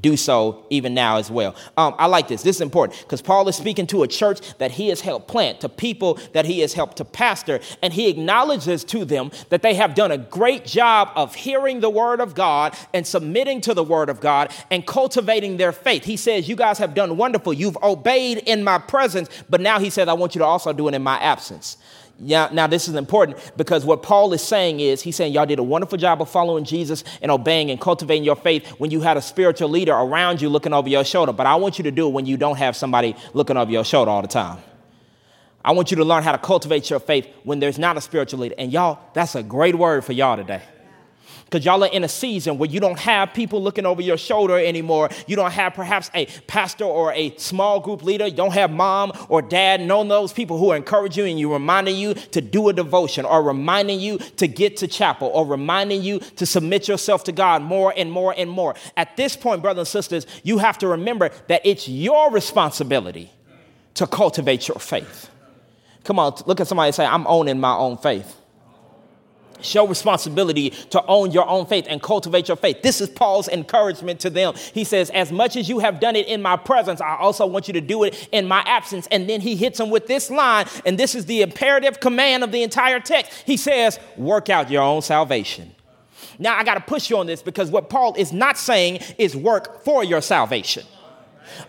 Do 0.00 0.16
so 0.16 0.64
even 0.70 0.94
now 0.94 1.16
as 1.16 1.30
well. 1.30 1.54
Um, 1.76 1.94
I 1.98 2.06
like 2.06 2.28
this. 2.28 2.42
This 2.42 2.56
is 2.56 2.62
important 2.62 3.00
because 3.00 3.22
Paul 3.22 3.48
is 3.48 3.56
speaking 3.56 3.86
to 3.88 4.02
a 4.02 4.08
church 4.08 4.40
that 4.58 4.72
he 4.72 4.88
has 4.88 5.00
helped 5.00 5.28
plant, 5.28 5.60
to 5.60 5.68
people 5.68 6.18
that 6.32 6.44
he 6.44 6.60
has 6.60 6.74
helped 6.74 6.98
to 6.98 7.04
pastor, 7.04 7.60
and 7.82 7.92
he 7.92 8.08
acknowledges 8.08 8.84
to 8.84 9.04
them 9.04 9.30
that 9.48 9.62
they 9.62 9.74
have 9.74 9.94
done 9.94 10.10
a 10.10 10.18
great 10.18 10.64
job 10.64 11.10
of 11.14 11.34
hearing 11.34 11.80
the 11.80 11.90
word 11.90 12.20
of 12.20 12.34
God 12.34 12.76
and 12.92 13.06
submitting 13.06 13.60
to 13.62 13.74
the 13.74 13.84
word 13.84 14.08
of 14.08 14.20
God 14.20 14.52
and 14.70 14.86
cultivating 14.86 15.56
their 15.56 15.72
faith. 15.72 16.04
He 16.04 16.16
says, 16.16 16.48
You 16.48 16.56
guys 16.56 16.78
have 16.78 16.94
done 16.94 17.16
wonderful. 17.16 17.52
You've 17.52 17.78
obeyed 17.82 18.38
in 18.38 18.64
my 18.64 18.78
presence, 18.78 19.28
but 19.48 19.60
now 19.60 19.78
he 19.78 19.90
says, 19.90 20.08
I 20.08 20.12
want 20.12 20.34
you 20.34 20.40
to 20.40 20.44
also 20.44 20.72
do 20.72 20.88
it 20.88 20.94
in 20.94 21.02
my 21.02 21.18
absence. 21.18 21.78
Yeah, 22.18 22.48
now 22.50 22.66
this 22.66 22.88
is 22.88 22.94
important 22.94 23.38
because 23.58 23.84
what 23.84 24.02
Paul 24.02 24.32
is 24.32 24.40
saying 24.40 24.80
is 24.80 25.02
he's 25.02 25.16
saying 25.16 25.34
y'all 25.34 25.44
did 25.44 25.58
a 25.58 25.62
wonderful 25.62 25.98
job 25.98 26.22
of 26.22 26.30
following 26.30 26.64
Jesus 26.64 27.04
and 27.20 27.30
obeying 27.30 27.70
and 27.70 27.78
cultivating 27.78 28.24
your 28.24 28.36
faith 28.36 28.66
when 28.78 28.90
you 28.90 29.02
had 29.02 29.18
a 29.18 29.22
spiritual 29.22 29.68
leader 29.68 29.92
around 29.92 30.40
you 30.40 30.48
looking 30.48 30.72
over 30.72 30.88
your 30.88 31.04
shoulder. 31.04 31.32
But 31.32 31.46
I 31.46 31.56
want 31.56 31.78
you 31.78 31.84
to 31.84 31.90
do 31.90 32.08
it 32.08 32.12
when 32.12 32.24
you 32.24 32.38
don't 32.38 32.56
have 32.56 32.74
somebody 32.74 33.14
looking 33.34 33.58
over 33.58 33.70
your 33.70 33.84
shoulder 33.84 34.10
all 34.10 34.22
the 34.22 34.28
time. 34.28 34.58
I 35.62 35.72
want 35.72 35.90
you 35.90 35.98
to 35.98 36.04
learn 36.04 36.22
how 36.22 36.32
to 36.32 36.38
cultivate 36.38 36.88
your 36.88 37.00
faith 37.00 37.28
when 37.44 37.58
there's 37.58 37.78
not 37.78 37.98
a 37.98 38.00
spiritual 38.00 38.40
leader. 38.40 38.54
And 38.56 38.72
y'all, 38.72 38.98
that's 39.12 39.34
a 39.34 39.42
great 39.42 39.74
word 39.74 40.04
for 40.04 40.12
y'all 40.12 40.36
today 40.36 40.62
because 41.44 41.64
y'all 41.64 41.82
are 41.84 41.88
in 41.88 42.04
a 42.04 42.08
season 42.08 42.58
where 42.58 42.68
you 42.68 42.80
don't 42.80 42.98
have 42.98 43.34
people 43.34 43.62
looking 43.62 43.86
over 43.86 44.00
your 44.00 44.16
shoulder 44.16 44.58
anymore. 44.58 45.10
You 45.26 45.36
don't 45.36 45.52
have 45.52 45.74
perhaps 45.74 46.10
a 46.14 46.26
pastor 46.46 46.84
or 46.84 47.12
a 47.12 47.36
small 47.36 47.80
group 47.80 48.02
leader. 48.02 48.26
You 48.26 48.36
don't 48.36 48.54
have 48.54 48.70
mom 48.70 49.12
or 49.28 49.42
dad, 49.42 49.80
none 49.80 50.08
those 50.08 50.32
people 50.32 50.58
who 50.58 50.70
are 50.72 50.76
encouraging 50.76 51.24
you 51.24 51.30
and 51.30 51.40
you 51.40 51.52
reminding 51.52 51.96
you 51.96 52.14
to 52.14 52.40
do 52.40 52.68
a 52.68 52.72
devotion 52.72 53.24
or 53.24 53.42
reminding 53.42 54.00
you 54.00 54.18
to 54.36 54.46
get 54.46 54.76
to 54.78 54.86
chapel 54.86 55.28
or 55.28 55.46
reminding 55.46 56.02
you 56.02 56.18
to 56.18 56.46
submit 56.46 56.88
yourself 56.88 57.24
to 57.24 57.32
God 57.32 57.62
more 57.62 57.92
and 57.96 58.10
more 58.10 58.34
and 58.36 58.50
more. 58.50 58.74
At 58.96 59.16
this 59.16 59.36
point, 59.36 59.62
brothers 59.62 59.80
and 59.80 59.88
sisters, 59.88 60.26
you 60.42 60.58
have 60.58 60.78
to 60.78 60.88
remember 60.88 61.30
that 61.48 61.62
it's 61.64 61.88
your 61.88 62.30
responsibility 62.30 63.32
to 63.94 64.06
cultivate 64.06 64.68
your 64.68 64.78
faith. 64.78 65.30
Come 66.04 66.18
on, 66.18 66.34
look 66.46 66.60
at 66.60 66.68
somebody 66.68 66.88
and 66.88 66.94
say, 66.94 67.04
I'm 67.04 67.26
owning 67.26 67.58
my 67.58 67.74
own 67.74 67.96
faith. 67.96 68.36
Show 69.60 69.86
responsibility 69.86 70.70
to 70.90 71.04
own 71.06 71.30
your 71.30 71.48
own 71.48 71.66
faith 71.66 71.86
and 71.88 72.02
cultivate 72.02 72.48
your 72.48 72.56
faith. 72.56 72.82
This 72.82 73.00
is 73.00 73.08
Paul's 73.08 73.48
encouragement 73.48 74.20
to 74.20 74.30
them. 74.30 74.54
He 74.74 74.84
says, 74.84 75.10
As 75.10 75.32
much 75.32 75.56
as 75.56 75.68
you 75.68 75.78
have 75.78 76.00
done 76.00 76.16
it 76.16 76.26
in 76.26 76.42
my 76.42 76.56
presence, 76.56 77.00
I 77.00 77.16
also 77.16 77.46
want 77.46 77.68
you 77.68 77.74
to 77.74 77.80
do 77.80 78.04
it 78.04 78.28
in 78.32 78.46
my 78.46 78.60
absence. 78.66 79.06
And 79.10 79.28
then 79.28 79.40
he 79.40 79.56
hits 79.56 79.78
them 79.78 79.90
with 79.90 80.06
this 80.06 80.30
line, 80.30 80.66
and 80.84 80.98
this 80.98 81.14
is 81.14 81.26
the 81.26 81.42
imperative 81.42 82.00
command 82.00 82.44
of 82.44 82.52
the 82.52 82.62
entire 82.62 83.00
text. 83.00 83.32
He 83.46 83.56
says, 83.56 83.98
Work 84.16 84.50
out 84.50 84.70
your 84.70 84.82
own 84.82 85.02
salvation. 85.02 85.72
Now, 86.38 86.56
I 86.56 86.64
got 86.64 86.74
to 86.74 86.80
push 86.80 87.08
you 87.08 87.18
on 87.18 87.26
this 87.26 87.42
because 87.42 87.70
what 87.70 87.88
Paul 87.88 88.14
is 88.16 88.32
not 88.32 88.58
saying 88.58 89.00
is 89.18 89.34
work 89.36 89.84
for 89.84 90.04
your 90.04 90.20
salvation. 90.20 90.84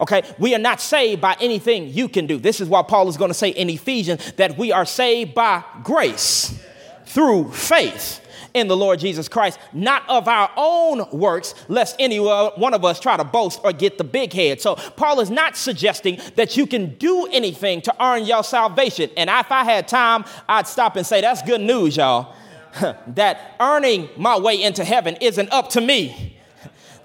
Okay, 0.02 0.24
we 0.40 0.54
are 0.56 0.60
not 0.60 0.82
saved 0.82 1.22
by 1.22 1.36
anything 1.40 1.88
you 1.90 2.10
can 2.10 2.28
do. 2.28 2.38
This 2.38 2.60
is 2.60 2.68
why 2.68 2.82
Paul 2.84 3.08
is 3.08 3.18
going 3.18 3.30
to 3.30 3.36
say 3.36 3.50
in 3.50 3.70
Ephesians 3.70 4.34
that 4.34 4.58
we 4.58 4.72
are 4.72 4.86
saved 4.86 5.34
by 5.34 5.64
grace 5.84 6.60
through 7.08 7.52
faith 7.52 8.22
in 8.54 8.68
the 8.68 8.78
Lord 8.78 9.00
Jesus 9.00 9.28
Christ, 9.28 9.60
not 9.74 10.04
of 10.10 10.28
our 10.28 10.50
own 10.56 11.06
works, 11.12 11.54
lest 11.68 11.96
any 12.00 12.20
one 12.20 12.74
of 12.74 12.84
us 12.84 13.00
try 13.00 13.18
to 13.18 13.24
boast 13.24 13.60
or 13.64 13.72
get 13.72 13.98
the 13.98 14.04
big 14.04 14.34
head. 14.34 14.62
So, 14.62 14.76
Paul 14.76 15.20
is 15.20 15.30
not 15.30 15.56
suggesting 15.56 16.20
that 16.36 16.58
you 16.58 16.66
can 16.66 16.96
do 16.96 17.28
anything 17.28 17.82
to 17.82 18.04
earn 18.04 18.26
your 18.26 18.44
salvation. 18.44 19.10
And 19.18 19.30
if 19.30 19.52
I 19.52 19.64
had 19.64 19.88
time, 19.88 20.26
I'd 20.48 20.68
stop 20.68 20.96
and 20.96 21.06
say, 21.06 21.22
That's 21.22 21.42
good 21.42 21.62
news, 21.62 21.98
y'all. 21.98 22.36
that 23.08 23.56
earning 23.60 24.10
my 24.18 24.38
way 24.38 24.62
into 24.62 24.84
heaven 24.84 25.18
isn't 25.22 25.52
up 25.52 25.70
to 25.72 25.82
me 25.82 26.37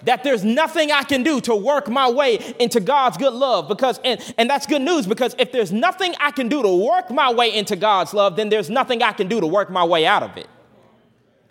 that 0.04 0.24
there's 0.24 0.44
nothing 0.44 0.90
I 0.90 1.02
can 1.02 1.22
do 1.22 1.40
to 1.42 1.54
work 1.54 1.88
my 1.88 2.10
way 2.10 2.54
into 2.58 2.80
God's 2.80 3.16
good 3.16 3.32
love 3.32 3.68
because 3.68 4.00
and, 4.04 4.20
and 4.38 4.48
that's 4.48 4.66
good 4.66 4.82
news 4.82 5.06
because 5.06 5.34
if 5.38 5.52
there's 5.52 5.72
nothing 5.72 6.14
I 6.20 6.30
can 6.30 6.48
do 6.48 6.62
to 6.62 6.84
work 6.84 7.10
my 7.10 7.32
way 7.32 7.54
into 7.54 7.76
God's 7.76 8.14
love, 8.14 8.36
then 8.36 8.48
there's 8.48 8.70
nothing 8.70 9.02
I 9.02 9.12
can 9.12 9.28
do 9.28 9.40
to 9.40 9.46
work 9.46 9.70
my 9.70 9.84
way 9.84 10.06
out 10.06 10.22
of 10.22 10.36
it. 10.36 10.48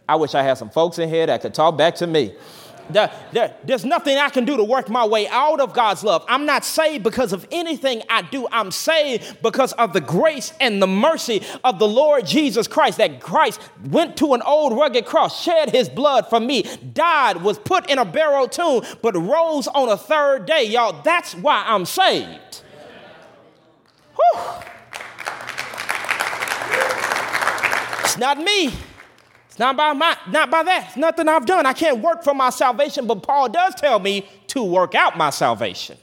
I 0.08 0.16
wish 0.16 0.36
I 0.36 0.44
had 0.44 0.58
some 0.58 0.70
folks 0.70 1.00
in 1.00 1.10
here 1.10 1.26
that 1.26 1.42
could 1.42 1.54
talk 1.54 1.78
back 1.78 1.96
to 1.96 2.08
me 2.08 2.36
there's 2.90 3.86
nothing 3.86 4.18
I 4.18 4.30
can 4.30 4.46
do 4.46 4.58
to 4.58 4.64
work 4.64 4.90
my 4.90 5.06
way 5.06 5.28
out 5.28 5.60
of 5.60 5.74
God's 5.74 6.04
love. 6.04 6.26
I'm 6.28 6.46
not 6.46 6.66
saved 6.66 7.04
because 7.04 7.34
of 7.34 7.48
anything 7.52 8.02
I 8.10 8.22
do. 8.22 8.48
I'm 8.52 8.72
saved 8.72 9.42
because 9.42 9.74
of 9.74 9.94
the 9.94 10.02
grace 10.02 10.54
and 10.60 10.82
the 10.82 10.88
mercy 10.88 11.44
of 11.64 11.80
the 11.80 11.88
Lord 11.88 12.26
Jesus 12.26 12.68
Christ. 12.68 12.98
That 12.98 13.22
Christ 13.22 13.62
went 13.90 14.18
to 14.18 14.34
an 14.34 14.42
old 14.42 14.78
rugged 14.78 15.06
cross, 15.06 15.42
shed 15.42 15.70
his 15.70 15.90
blood 15.90 16.28
for 16.30 16.40
me, 16.40 16.64
died, 16.94 17.42
was 17.44 17.60
put 17.60 17.90
in 17.90 17.98
a 17.98 18.06
burial 18.06 18.48
tomb, 18.48 18.84
but 19.02 19.16
rose 19.16 19.68
on 19.68 19.90
a 19.90 19.98
third 19.98 20.46
day. 20.46 20.66
Y'all, 20.66 21.02
that's 21.04 21.34
why 21.36 21.64
I'm 21.66 21.86
saved. 21.86 22.64
Whew. 24.16 24.42
It's 28.04 28.18
not 28.18 28.38
me. 28.38 28.74
Not 29.62 29.78
by 29.78 29.94
my, 29.94 30.18
not 30.28 30.50
by 30.50 30.64
that. 30.64 30.88
It's 30.88 30.98
nothing 30.98 31.28
I've 31.28 31.46
done. 31.46 31.68
I 31.68 31.74
can't 31.74 32.00
work 32.00 32.24
for 32.24 32.34
my 32.34 32.50
salvation, 32.50 33.06
but 33.06 33.22
Paul 33.22 33.48
does 33.48 33.76
tell 33.76 34.00
me 34.00 34.28
to 34.48 34.64
work 34.64 34.96
out 34.96 35.20
my 35.20 35.30
salvation. 35.30 36.00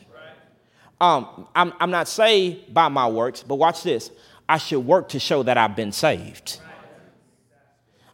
Um, 1.00 1.48
I'm, 1.56 1.72
I'm 1.80 1.90
not 1.90 2.06
saved 2.06 2.72
by 2.72 2.86
my 2.86 3.08
works, 3.08 3.42
but 3.42 3.56
watch 3.56 3.82
this. 3.82 4.12
I 4.48 4.58
should 4.58 4.86
work 4.86 5.08
to 5.08 5.18
show 5.18 5.42
that 5.42 5.58
I've 5.58 5.74
been 5.74 5.90
saved. 5.90 6.60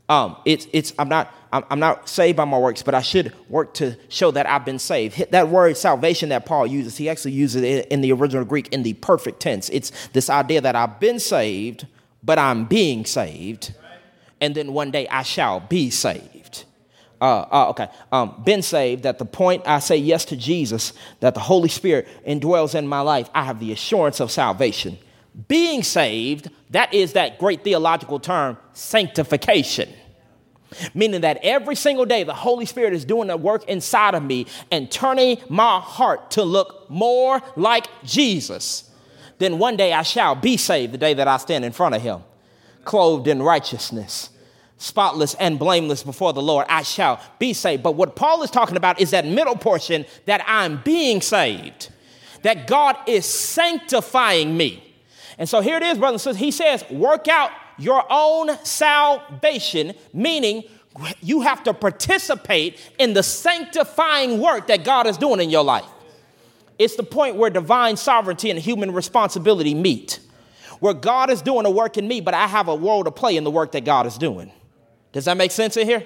Um, 0.08 0.36
it's, 0.46 0.66
it's, 0.72 0.94
I'm 0.98 1.10
not, 1.10 1.30
I'm, 1.52 1.64
I'm 1.68 1.78
not 1.78 2.08
saved 2.08 2.38
by 2.38 2.46
my 2.46 2.58
works, 2.58 2.82
but 2.82 2.94
I 2.94 3.02
should 3.02 3.34
work 3.50 3.74
to 3.74 3.98
show 4.08 4.30
that 4.30 4.48
I've 4.48 4.64
been 4.64 4.78
saved. 4.78 5.30
That 5.30 5.50
word 5.50 5.76
salvation 5.76 6.30
that 6.30 6.46
Paul 6.46 6.66
uses, 6.66 6.96
he 6.96 7.10
actually 7.10 7.32
uses 7.32 7.60
it 7.62 7.86
in 7.88 8.00
the 8.00 8.12
original 8.12 8.46
Greek 8.46 8.68
in 8.68 8.82
the 8.82 8.94
perfect 8.94 9.40
tense. 9.40 9.68
It's 9.68 9.92
this 10.14 10.30
idea 10.30 10.62
that 10.62 10.74
I've 10.74 10.98
been 11.00 11.20
saved, 11.20 11.86
but 12.22 12.38
I'm 12.38 12.64
being 12.64 13.04
saved 13.04 13.74
and 14.44 14.54
then 14.54 14.74
one 14.74 14.90
day 14.90 15.08
I 15.08 15.22
shall 15.22 15.58
be 15.58 15.88
saved. 15.88 16.64
Uh, 17.18 17.46
uh, 17.50 17.70
okay, 17.70 17.88
um, 18.12 18.42
been 18.44 18.60
saved 18.60 19.06
at 19.06 19.18
the 19.18 19.24
point 19.24 19.62
I 19.64 19.78
say 19.78 19.96
yes 19.96 20.26
to 20.26 20.36
Jesus, 20.36 20.92
that 21.20 21.32
the 21.32 21.40
Holy 21.40 21.70
Spirit 21.70 22.06
indwells 22.28 22.74
in 22.74 22.86
my 22.86 23.00
life, 23.00 23.30
I 23.34 23.44
have 23.44 23.58
the 23.58 23.72
assurance 23.72 24.20
of 24.20 24.30
salvation. 24.30 24.98
Being 25.48 25.82
saved, 25.82 26.50
that 26.70 26.92
is 26.92 27.14
that 27.14 27.38
great 27.38 27.64
theological 27.64 28.20
term, 28.20 28.58
sanctification. 28.74 29.88
Meaning 30.92 31.22
that 31.22 31.38
every 31.42 31.76
single 31.76 32.04
day 32.04 32.22
the 32.22 32.34
Holy 32.34 32.66
Spirit 32.66 32.92
is 32.92 33.06
doing 33.06 33.28
the 33.28 33.38
work 33.38 33.66
inside 33.66 34.14
of 34.14 34.22
me 34.22 34.46
and 34.70 34.90
turning 34.90 35.38
my 35.48 35.80
heart 35.80 36.32
to 36.32 36.42
look 36.44 36.90
more 36.90 37.40
like 37.56 37.86
Jesus. 38.04 38.90
Then 39.38 39.58
one 39.58 39.78
day 39.78 39.94
I 39.94 40.02
shall 40.02 40.34
be 40.34 40.58
saved 40.58 40.92
the 40.92 40.98
day 40.98 41.14
that 41.14 41.28
I 41.28 41.38
stand 41.38 41.64
in 41.64 41.72
front 41.72 41.94
of 41.94 42.02
Him, 42.02 42.22
clothed 42.84 43.26
in 43.26 43.42
righteousness 43.42 44.28
spotless 44.78 45.34
and 45.34 45.58
blameless 45.58 46.02
before 46.02 46.32
the 46.32 46.42
Lord, 46.42 46.66
I 46.68 46.82
shall 46.82 47.20
be 47.38 47.52
saved. 47.52 47.82
But 47.82 47.92
what 47.92 48.16
Paul 48.16 48.42
is 48.42 48.50
talking 48.50 48.76
about 48.76 49.00
is 49.00 49.10
that 49.12 49.26
middle 49.26 49.56
portion 49.56 50.04
that 50.26 50.44
I'm 50.46 50.82
being 50.82 51.20
saved, 51.20 51.90
that 52.42 52.66
God 52.66 52.96
is 53.06 53.24
sanctifying 53.24 54.56
me. 54.56 54.82
And 55.38 55.48
so 55.48 55.60
here 55.60 55.76
it 55.76 55.82
is, 55.82 55.98
brothers 55.98 56.26
and 56.26 56.36
sisters. 56.36 56.40
He 56.40 56.50
says, 56.50 56.84
work 56.90 57.28
out 57.28 57.50
your 57.78 58.04
own 58.10 58.56
salvation, 58.64 59.94
meaning 60.12 60.64
you 61.20 61.40
have 61.40 61.64
to 61.64 61.74
participate 61.74 62.78
in 62.98 63.14
the 63.14 63.22
sanctifying 63.22 64.40
work 64.40 64.68
that 64.68 64.84
God 64.84 65.06
is 65.06 65.16
doing 65.16 65.40
in 65.40 65.50
your 65.50 65.64
life. 65.64 65.86
It's 66.78 66.96
the 66.96 67.02
point 67.02 67.36
where 67.36 67.50
divine 67.50 67.96
sovereignty 67.96 68.50
and 68.50 68.58
human 68.58 68.92
responsibility 68.92 69.74
meet, 69.74 70.20
where 70.80 70.94
God 70.94 71.30
is 71.30 71.42
doing 71.42 71.66
a 71.66 71.70
work 71.70 71.96
in 71.96 72.06
me, 72.06 72.20
but 72.20 72.34
I 72.34 72.46
have 72.46 72.68
a 72.68 72.76
role 72.76 73.04
to 73.04 73.10
play 73.10 73.36
in 73.36 73.44
the 73.44 73.50
work 73.50 73.72
that 73.72 73.84
God 73.84 74.06
is 74.06 74.18
doing. 74.18 74.52
Does 75.14 75.24
that 75.24 75.36
make 75.36 75.52
sense 75.52 75.76
in 75.76 75.86
here? 75.86 76.04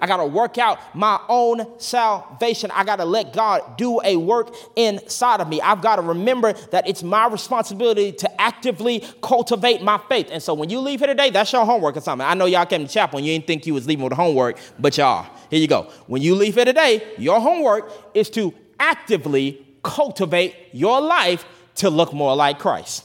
I 0.00 0.06
got 0.06 0.18
to 0.18 0.26
work 0.26 0.58
out 0.58 0.78
my 0.94 1.20
own 1.28 1.78
salvation. 1.78 2.70
I 2.72 2.84
got 2.84 2.96
to 2.96 3.04
let 3.04 3.32
God 3.32 3.76
do 3.76 4.00
a 4.04 4.16
work 4.16 4.54
inside 4.76 5.40
of 5.40 5.48
me. 5.48 5.60
I've 5.60 5.80
got 5.80 5.96
to 5.96 6.02
remember 6.02 6.52
that 6.70 6.88
it's 6.88 7.02
my 7.02 7.26
responsibility 7.26 8.12
to 8.12 8.40
actively 8.40 9.04
cultivate 9.22 9.82
my 9.82 10.00
faith. 10.08 10.28
And 10.30 10.42
so 10.42 10.54
when 10.54 10.70
you 10.70 10.80
leave 10.80 11.00
here 11.00 11.08
today, 11.08 11.30
that's 11.30 11.52
your 11.52 11.64
homework 11.64 11.96
assignment. 11.96 12.30
I 12.30 12.34
know 12.34 12.46
y'all 12.46 12.66
came 12.66 12.86
to 12.86 12.92
chapel 12.92 13.18
and 13.18 13.26
you 13.26 13.32
didn't 13.34 13.46
think 13.46 13.66
you 13.66 13.74
was 13.74 13.86
leaving 13.86 14.04
with 14.04 14.12
homework, 14.12 14.58
but 14.78 14.96
y'all, 14.96 15.26
here 15.50 15.60
you 15.60 15.68
go. 15.68 15.90
When 16.06 16.22
you 16.22 16.34
leave 16.34 16.54
here 16.54 16.64
today, 16.64 17.02
your 17.18 17.40
homework 17.40 17.90
is 18.14 18.30
to 18.30 18.54
actively 18.78 19.66
cultivate 19.82 20.54
your 20.72 21.00
life 21.00 21.44
to 21.76 21.90
look 21.90 22.12
more 22.12 22.34
like 22.36 22.58
Christ. 22.58 23.04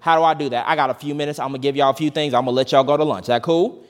How 0.00 0.16
do 0.16 0.24
I 0.24 0.34
do 0.34 0.48
that? 0.48 0.66
I 0.66 0.74
got 0.74 0.90
a 0.90 0.94
few 0.94 1.14
minutes. 1.14 1.38
I'm 1.38 1.48
gonna 1.48 1.58
give 1.58 1.76
y'all 1.76 1.90
a 1.90 1.94
few 1.94 2.10
things. 2.10 2.34
I'm 2.34 2.44
gonna 2.44 2.56
let 2.56 2.72
y'all 2.72 2.82
go 2.82 2.96
to 2.96 3.04
lunch. 3.04 3.26
That 3.26 3.42
cool? 3.42 3.84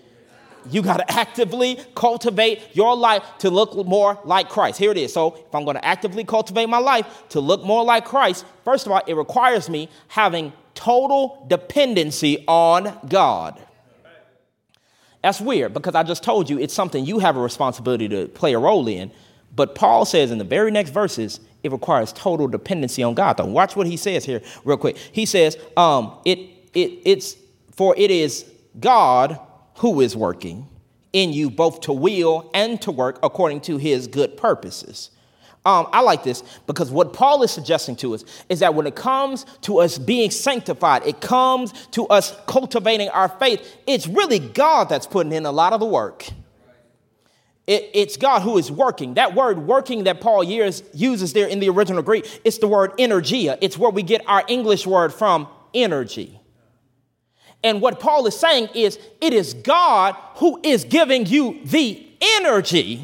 You 0.70 0.82
got 0.82 0.98
to 0.98 1.12
actively 1.12 1.78
cultivate 1.94 2.60
your 2.72 2.96
life 2.96 3.22
to 3.38 3.50
look 3.50 3.74
more 3.86 4.18
like 4.24 4.48
Christ. 4.48 4.78
Here 4.78 4.90
it 4.90 4.96
is. 4.96 5.12
So, 5.12 5.34
if 5.34 5.54
I'm 5.54 5.64
going 5.64 5.76
to 5.76 5.84
actively 5.84 6.24
cultivate 6.24 6.68
my 6.68 6.78
life 6.78 7.24
to 7.30 7.40
look 7.40 7.64
more 7.64 7.84
like 7.84 8.04
Christ, 8.04 8.44
first 8.64 8.86
of 8.86 8.92
all, 8.92 9.02
it 9.06 9.14
requires 9.14 9.68
me 9.68 9.88
having 10.08 10.52
total 10.74 11.44
dependency 11.48 12.44
on 12.46 12.98
God. 13.08 13.60
That's 15.22 15.40
weird 15.40 15.72
because 15.72 15.94
I 15.94 16.02
just 16.02 16.22
told 16.24 16.50
you 16.50 16.58
it's 16.58 16.74
something 16.74 17.04
you 17.04 17.20
have 17.20 17.36
a 17.36 17.40
responsibility 17.40 18.08
to 18.08 18.26
play 18.28 18.54
a 18.54 18.58
role 18.58 18.88
in, 18.88 19.12
But 19.54 19.74
Paul 19.74 20.04
says 20.04 20.30
in 20.30 20.38
the 20.38 20.44
very 20.44 20.70
next 20.70 20.90
verses, 20.90 21.40
it 21.62 21.70
requires 21.70 22.12
total 22.12 22.48
dependency 22.48 23.02
on 23.02 23.14
God. 23.14 23.36
Though, 23.36 23.44
watch 23.46 23.76
what 23.76 23.86
he 23.86 23.96
says 23.96 24.24
here, 24.24 24.40
real 24.64 24.78
quick. 24.78 24.96
He 24.96 25.26
says, 25.26 25.56
um, 25.76 26.14
"It 26.24 26.38
it 26.74 27.00
it's 27.04 27.36
for 27.70 27.94
it 27.96 28.10
is 28.10 28.46
God 28.80 29.38
who 29.76 30.00
is 30.00 30.16
working 30.16 30.68
in 31.12 31.32
you 31.32 31.50
both 31.50 31.80
to 31.82 31.92
will 31.92 32.50
and 32.54 32.80
to 32.82 32.90
work 32.90 33.18
according 33.22 33.60
to 33.62 33.76
His 33.76 34.06
good 34.06 34.36
purposes." 34.36 35.10
Um, 35.64 35.86
I 35.92 36.00
like 36.00 36.24
this 36.24 36.42
because 36.66 36.90
what 36.90 37.12
Paul 37.12 37.44
is 37.44 37.52
suggesting 37.52 37.94
to 37.96 38.14
us 38.14 38.24
is 38.48 38.58
that 38.60 38.74
when 38.74 38.86
it 38.86 38.96
comes 38.96 39.46
to 39.62 39.78
us 39.78 39.96
being 39.96 40.32
sanctified, 40.32 41.06
it 41.06 41.20
comes 41.20 41.72
to 41.92 42.06
us 42.08 42.36
cultivating 42.48 43.08
our 43.10 43.28
faith, 43.28 43.76
it's 43.86 44.08
really 44.08 44.40
God 44.40 44.88
that's 44.88 45.06
putting 45.06 45.32
in 45.32 45.46
a 45.46 45.52
lot 45.52 45.72
of 45.72 45.78
the 45.78 45.86
work. 45.86 46.26
It, 47.68 47.90
it's 47.94 48.16
God 48.16 48.42
who 48.42 48.58
is 48.58 48.72
working. 48.72 49.14
That 49.14 49.36
word 49.36 49.58
working 49.60 50.04
that 50.04 50.20
Paul 50.20 50.42
years, 50.42 50.82
uses 50.94 51.32
there 51.32 51.46
in 51.46 51.60
the 51.60 51.68
original 51.68 52.02
Greek, 52.02 52.40
it's 52.44 52.58
the 52.58 52.66
word 52.66 52.90
energia. 52.98 53.56
It's 53.60 53.78
where 53.78 53.90
we 53.90 54.02
get 54.02 54.22
our 54.26 54.42
English 54.48 54.84
word 54.84 55.14
from, 55.14 55.46
energy. 55.72 56.40
And 57.64 57.80
what 57.80 58.00
Paul 58.00 58.26
is 58.26 58.38
saying 58.38 58.68
is, 58.74 58.98
it 59.20 59.32
is 59.32 59.54
God 59.54 60.16
who 60.36 60.60
is 60.62 60.84
giving 60.84 61.26
you 61.26 61.60
the 61.64 62.04
energy 62.38 63.00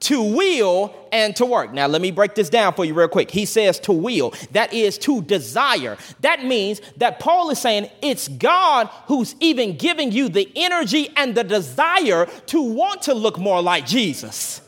to 0.00 0.22
will 0.22 0.94
and 1.10 1.34
to 1.36 1.44
work. 1.44 1.72
Now, 1.72 1.86
let 1.86 2.00
me 2.00 2.10
break 2.10 2.34
this 2.34 2.48
down 2.48 2.74
for 2.74 2.84
you 2.84 2.94
real 2.94 3.08
quick. 3.08 3.30
He 3.30 3.44
says 3.44 3.80
to 3.80 3.92
will, 3.92 4.32
that 4.52 4.72
is 4.72 4.96
to 4.98 5.22
desire. 5.22 5.96
That 6.20 6.44
means 6.44 6.80
that 6.98 7.18
Paul 7.18 7.50
is 7.50 7.58
saying 7.58 7.90
it's 8.00 8.28
God 8.28 8.88
who's 9.06 9.34
even 9.40 9.76
giving 9.76 10.12
you 10.12 10.28
the 10.28 10.50
energy 10.54 11.08
and 11.16 11.34
the 11.34 11.44
desire 11.44 12.26
to 12.46 12.62
want 12.62 13.02
to 13.02 13.14
look 13.14 13.38
more 13.38 13.60
like 13.60 13.86
Jesus. 13.86 14.60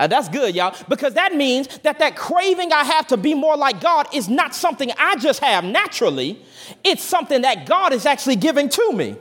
Uh, 0.00 0.06
that's 0.06 0.30
good, 0.30 0.54
y'all, 0.56 0.74
because 0.88 1.12
that 1.12 1.34
means 1.34 1.68
that 1.80 1.98
that 1.98 2.16
craving 2.16 2.72
I 2.72 2.84
have 2.84 3.06
to 3.08 3.18
be 3.18 3.34
more 3.34 3.54
like 3.54 3.82
God 3.82 4.08
is 4.14 4.30
not 4.30 4.54
something 4.54 4.90
I 4.98 5.16
just 5.16 5.40
have 5.40 5.62
naturally, 5.62 6.42
it's 6.82 7.02
something 7.02 7.42
that 7.42 7.66
God 7.66 7.92
is 7.92 8.06
actually 8.06 8.36
giving 8.36 8.70
to 8.70 8.92
me. 8.92 9.14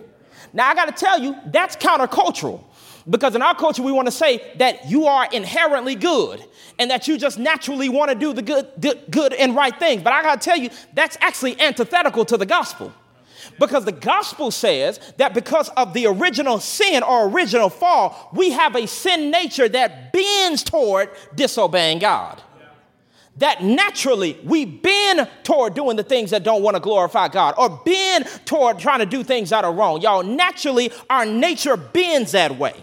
Now, 0.53 0.69
I 0.69 0.75
got 0.75 0.85
to 0.85 0.93
tell 0.93 1.19
you, 1.19 1.35
that's 1.47 1.75
countercultural. 1.75 2.63
Because 3.09 3.35
in 3.35 3.41
our 3.41 3.55
culture, 3.55 3.83
we 3.83 3.91
want 3.91 4.07
to 4.07 4.11
say 4.11 4.53
that 4.57 4.89
you 4.89 5.05
are 5.05 5.27
inherently 5.33 5.95
good 5.95 6.45
and 6.77 6.89
that 6.91 7.09
you 7.09 7.17
just 7.17 7.37
naturally 7.37 7.89
want 7.89 8.09
to 8.09 8.15
do 8.15 8.31
the 8.31 8.41
good, 8.41 8.69
good 9.11 9.33
and 9.33 9.57
right 9.57 9.77
things. 9.77 10.01
But 10.01 10.13
I 10.13 10.21
got 10.21 10.39
to 10.39 10.45
tell 10.49 10.57
you, 10.57 10.69
that's 10.93 11.17
actually 11.19 11.59
antithetical 11.59 12.23
to 12.23 12.37
the 12.37 12.45
gospel. 12.45 12.93
Because 13.59 13.85
the 13.85 13.91
gospel 13.91 14.51
says 14.51 14.99
that 15.17 15.33
because 15.33 15.69
of 15.69 15.93
the 15.93 16.07
original 16.07 16.59
sin 16.59 17.03
or 17.03 17.29
original 17.29 17.69
fall, 17.69 18.29
we 18.33 18.51
have 18.51 18.75
a 18.75 18.87
sin 18.87 19.31
nature 19.31 19.69
that 19.69 20.13
bends 20.13 20.63
toward 20.63 21.09
disobeying 21.35 21.99
God. 21.99 22.41
That 23.37 23.63
naturally 23.63 24.37
we 24.43 24.65
bend 24.65 25.27
toward 25.43 25.73
doing 25.73 25.95
the 25.95 26.03
things 26.03 26.31
that 26.31 26.43
don't 26.43 26.61
want 26.61 26.75
to 26.75 26.81
glorify 26.81 27.29
God 27.29 27.55
or 27.57 27.69
bend 27.69 28.25
toward 28.45 28.79
trying 28.79 28.99
to 28.99 29.05
do 29.05 29.23
things 29.23 29.51
that 29.51 29.63
are 29.63 29.73
wrong. 29.73 30.01
Y'all, 30.01 30.23
naturally, 30.23 30.91
our 31.09 31.25
nature 31.25 31.77
bends 31.77 32.33
that 32.33 32.57
way. 32.57 32.75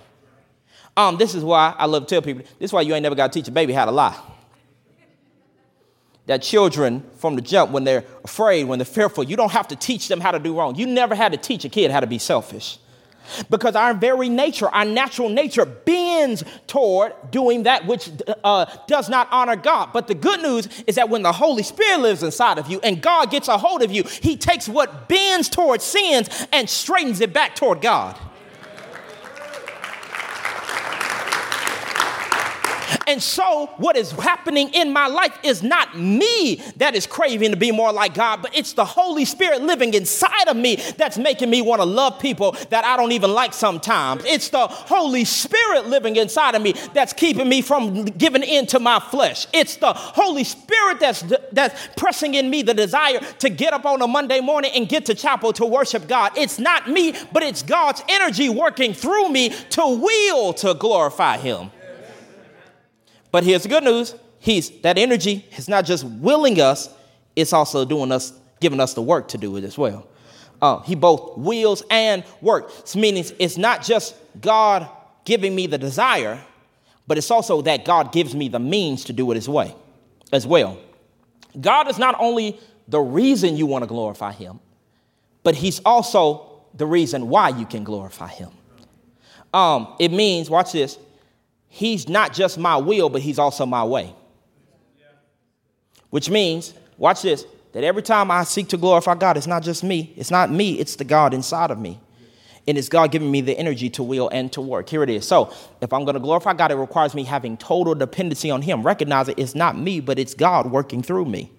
Um, 0.96 1.18
this 1.18 1.34
is 1.34 1.44
why 1.44 1.75
I 1.76 1.84
love 1.84 2.06
to 2.06 2.14
tell 2.14 2.22
people 2.22 2.42
this 2.58 2.70
is 2.70 2.72
why 2.72 2.80
you 2.80 2.94
ain't 2.94 3.02
never 3.02 3.14
got 3.14 3.32
to 3.32 3.38
teach 3.38 3.48
a 3.48 3.52
baby 3.52 3.75
how 3.75 3.84
to 3.84 3.90
lie. 3.90 4.18
That 6.26 6.42
children 6.42 7.04
from 7.16 7.37
the 7.37 7.42
jump, 7.42 7.71
when 7.71 7.85
they're 7.85 8.04
afraid, 8.25 8.64
when 8.64 8.78
they're 8.78 8.87
fearful, 8.87 9.25
you 9.25 9.37
don't 9.37 9.52
have 9.52 9.68
to 9.68 9.76
teach 9.76 10.09
them 10.09 10.21
how 10.21 10.33
to 10.33 10.38
do 10.38 10.59
wrong. 10.59 10.75
You 10.75 10.87
never 10.87 11.14
had 11.14 11.33
to 11.33 11.38
teach 11.38 11.64
a 11.64 11.68
kid 11.68 11.90
how 11.90 12.00
to 12.00 12.06
be 12.06 12.18
selfish. 12.18 12.78
Because 13.50 13.75
our 13.75 13.95
very 13.95 14.28
nature, 14.28 14.68
our 14.68 14.85
natural 14.85 15.28
nature, 15.28 15.64
bends 15.64 16.45
toward 16.66 17.12
doing 17.30 17.64
that 17.64 17.87
which 17.87 18.11
uh, 18.45 18.66
does 18.87 19.09
not 19.09 19.28
honor 19.30 19.56
God. 19.56 19.90
But 19.92 20.06
the 20.06 20.14
good 20.14 20.40
news 20.42 20.68
is 20.87 20.97
that 20.97 21.09
when 21.09 21.23
the 21.23 21.33
Holy 21.33 21.62
Spirit 21.62 22.00
lives 22.00 22.23
inside 22.23 22.59
of 22.59 22.68
you 22.68 22.80
and 22.80 23.02
God 23.02 23.30
gets 23.30 23.49
a 23.49 23.59
hold 23.59 23.83
of 23.83 23.90
you, 23.90 24.04
He 24.04 24.37
takes 24.37 24.68
what 24.68 25.09
bends 25.09 25.49
toward 25.49 25.83
sins 25.83 26.47
and 26.52 26.68
straightens 26.68 27.21
it 27.21 27.33
back 27.33 27.54
toward 27.54 27.80
God. 27.80 28.18
And 33.07 33.23
so, 33.23 33.66
what 33.77 33.97
is 33.97 34.11
happening 34.11 34.71
in 34.71 34.92
my 34.92 35.07
life 35.07 35.38
is 35.45 35.62
not 35.62 35.97
me 35.97 36.57
that 36.77 36.97
is 36.97 37.07
craving 37.07 37.53
to 37.53 37.57
be 37.57 37.71
more 37.71 37.92
like 37.92 38.14
God, 38.14 38.42
but 38.42 38.57
it's 38.57 38.73
the 38.73 38.85
Holy 38.85 39.25
Spirit 39.25 39.62
living 39.62 39.95
inside 39.95 40.49
of 40.49 40.57
me 40.57 40.77
that's 40.97 41.16
making 41.16 41.49
me 41.49 41.62
want 41.62 41.81
to 41.81 41.87
love 41.87 42.19
people 42.19 42.57
that 42.71 42.85
I 42.85 42.97
don't 42.97 43.12
even 43.12 43.33
like 43.33 43.53
sometimes. 43.53 44.25
It's 44.25 44.49
the 44.49 44.66
Holy 44.66 45.25
Spirit 45.25 45.87
living 45.87 46.16
inside 46.16 46.57
of 46.57 46.62
me 46.62 46.75
that's 46.95 47.12
keeping 47.12 47.49
me 47.49 47.62
from 47.62 48.05
giving 48.05 48.42
in 48.42 48.66
to 48.66 48.81
my 48.81 48.99
flesh. 48.99 49.47
It's 49.53 49.77
the 49.77 49.92
Holy 49.92 50.45
Spirit 50.45 50.99
that's, 50.99 51.23
that's 51.53 51.88
pressing 51.97 52.35
in 52.35 52.51
me 52.51 52.62
the 52.62 52.75
desire 52.75 53.21
to 53.38 53.49
get 53.49 53.73
up 53.73 53.87
on 53.87 54.03
a 54.03 54.09
Monday 54.09 54.40
morning 54.40 54.73
and 54.75 54.88
get 54.88 55.07
to 55.07 55.14
chapel 55.14 55.53
to 55.55 55.64
worship 55.64 56.09
God. 56.09 56.33
It's 56.37 56.59
not 56.59 56.90
me, 56.90 57.14
but 57.33 57.45
it's 57.45 57.62
God's 57.62 58.03
energy 58.09 58.49
working 58.49 58.95
through 58.95 59.29
me 59.29 59.51
to 59.51 59.87
will 59.87 60.53
to 60.55 60.75
glorify 60.75 61.38
Him. 61.38 61.71
But 63.37 63.44
here's 63.44 63.64
the 63.64 63.68
good 63.68 63.85
news. 63.85 64.14
He's 64.38 64.70
that 64.81 64.96
energy 64.96 65.44
is 65.59 65.68
not 65.68 65.85
just 65.85 66.05
willing 66.05 66.59
us, 66.59 66.88
it's 67.37 67.53
also 67.53 67.85
doing 67.85 68.11
us, 68.11 68.33
giving 68.61 68.81
us 68.81 68.94
the 68.94 69.03
work 69.03 69.29
to 69.29 69.37
do 69.37 69.59
it 69.59 69.64
as 69.64 69.77
well. 69.77 70.09
Uh, 70.62 70.81
he 70.81 70.94
both 70.94 71.37
wills 71.37 71.83
and 71.90 72.25
works, 72.40 72.96
meaning 72.96 73.27
it's 73.38 73.59
not 73.59 73.83
just 73.83 74.14
God 74.40 74.88
giving 75.27 75.55
me 75.55 75.66
the 75.66 75.77
desire, 75.77 76.42
but 77.07 77.18
it's 77.18 77.31
also 77.31 77.61
that 77.61 77.85
God 77.85 78.11
gives 78.11 78.35
me 78.35 78.49
the 78.49 78.59
means 78.59 79.05
to 79.05 79.12
do 79.12 79.31
it 79.33 79.35
his 79.35 79.51
way 79.51 79.75
as 80.33 80.46
well. 80.46 80.79
God 81.61 81.88
is 81.88 81.99
not 81.99 82.16
only 82.18 82.59
the 82.88 83.01
reason 83.01 83.59
you 83.59 83.66
want 83.66 83.83
to 83.83 83.87
glorify 83.87 84.33
him, 84.33 84.61
but 85.42 85.55
he's 85.55 85.79
also 85.85 86.62
the 86.72 86.87
reason 86.87 87.29
why 87.29 87.51
you 87.51 87.66
can 87.66 87.85
glorify 87.85 88.29
him. 88.29 88.49
Um, 89.53 89.94
it 89.99 90.11
means, 90.11 90.49
watch 90.49 90.72
this, 90.72 90.99
He's 91.68 92.09
not 92.09 92.33
just 92.33 92.59
my 92.59 92.76
will, 92.76 93.09
but 93.09 93.22
He's 93.22 93.38
also 93.38 93.66
my 93.66 93.85
way. 93.85 94.14
Which 96.11 96.31
means, 96.31 96.72
watch 96.96 97.22
this, 97.22 97.44
that 97.72 97.85
every 97.85 98.02
time 98.02 98.31
I 98.31 98.44
seek 98.44 98.68
to 98.68 98.76
glorify 98.76 99.14
God, 99.16 99.37
it's 99.37 99.46
not 99.46 99.62
just 99.62 99.85
me. 99.85 100.12
It's 100.16 100.31
not 100.31 100.50
me, 100.50 100.79
it's 100.79 100.96
the 100.96 101.05
God 101.05 101.35
inside 101.35 101.70
of 101.70 101.79
me. 101.79 102.00
And 102.68 102.76
it's 102.76 102.88
God 102.88 103.12
giving 103.12 103.31
me 103.31 103.42
the 103.42 103.57
energy 103.57 103.90
to 103.90 104.02
will 104.02 104.29
and 104.29 104.52
to 104.52 104.61
work. 104.61 104.88
Here 104.88 105.02
it 105.02 105.11
is. 105.11 105.26
So, 105.26 105.52
if 105.81 105.92
I'm 105.92 106.05
going 106.05 106.14
to 106.14 106.20
glorify 106.20 106.55
God, 106.55 106.72
it 106.72 106.76
requires 106.76 107.14
me 107.14 107.22
having 107.24 107.57
total 107.57 107.94
dependency 107.94 108.50
on 108.50 108.62
Him. 108.62 108.83
Recognize 108.83 109.29
it, 109.29 109.38
it's 109.38 109.55
not 109.55 109.79
me, 109.79 110.00
but 110.00 110.18
it's 110.18 110.35
God 110.35 110.70
working 110.70 111.02
through 111.02 111.26
me 111.26 111.52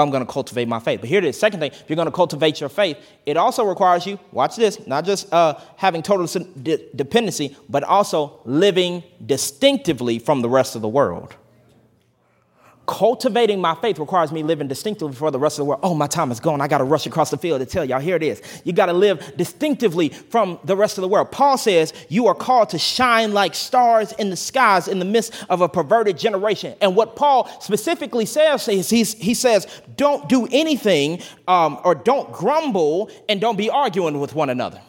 I'm 0.00 0.10
going 0.10 0.24
to 0.24 0.32
cultivate 0.32 0.68
my 0.68 0.80
faith. 0.80 1.00
But 1.00 1.08
here 1.08 1.18
it 1.18 1.24
is. 1.24 1.38
Second 1.38 1.60
thing, 1.60 1.72
if 1.72 1.84
you're 1.88 1.96
going 1.96 2.06
to 2.06 2.12
cultivate 2.12 2.60
your 2.60 2.68
faith, 2.68 2.98
it 3.26 3.36
also 3.36 3.64
requires 3.64 4.06
you, 4.06 4.18
watch 4.32 4.56
this, 4.56 4.86
not 4.86 5.04
just 5.04 5.32
uh, 5.32 5.54
having 5.76 6.02
total 6.02 6.26
dependency, 6.94 7.56
but 7.68 7.84
also 7.84 8.40
living 8.44 9.02
distinctively 9.24 10.18
from 10.18 10.42
the 10.42 10.48
rest 10.48 10.76
of 10.76 10.82
the 10.82 10.88
world 10.88 11.34
cultivating 12.90 13.60
my 13.60 13.76
faith 13.76 14.00
requires 14.00 14.32
me 14.32 14.42
living 14.42 14.66
distinctively 14.66 15.14
for 15.14 15.30
the 15.30 15.38
rest 15.38 15.58
of 15.58 15.62
the 15.62 15.64
world. 15.66 15.80
Oh, 15.84 15.94
my 15.94 16.08
time 16.08 16.32
is 16.32 16.40
gone. 16.40 16.60
I 16.60 16.66
got 16.66 16.78
to 16.78 16.84
rush 16.84 17.06
across 17.06 17.30
the 17.30 17.38
field 17.38 17.60
to 17.60 17.66
tell 17.66 17.84
y'all. 17.84 18.00
Here 18.00 18.16
it 18.16 18.22
is. 18.24 18.42
You 18.64 18.72
got 18.72 18.86
to 18.86 18.92
live 18.92 19.36
distinctively 19.36 20.08
from 20.08 20.58
the 20.64 20.76
rest 20.76 20.98
of 20.98 21.02
the 21.02 21.08
world. 21.08 21.30
Paul 21.30 21.56
says 21.56 21.94
you 22.08 22.26
are 22.26 22.34
called 22.34 22.70
to 22.70 22.78
shine 22.78 23.32
like 23.32 23.54
stars 23.54 24.10
in 24.14 24.28
the 24.28 24.36
skies 24.36 24.88
in 24.88 24.98
the 24.98 25.04
midst 25.04 25.32
of 25.48 25.60
a 25.60 25.68
perverted 25.68 26.18
generation. 26.18 26.76
And 26.80 26.96
what 26.96 27.14
Paul 27.14 27.48
specifically 27.60 28.26
says 28.26 28.66
is 28.66 28.90
he 28.90 29.34
says, 29.34 29.68
don't 29.96 30.28
do 30.28 30.48
anything 30.50 31.22
um, 31.46 31.80
or 31.84 31.94
don't 31.94 32.32
grumble 32.32 33.08
and 33.28 33.40
don't 33.40 33.56
be 33.56 33.70
arguing 33.70 34.18
with 34.18 34.34
one 34.34 34.50
another. 34.50 34.80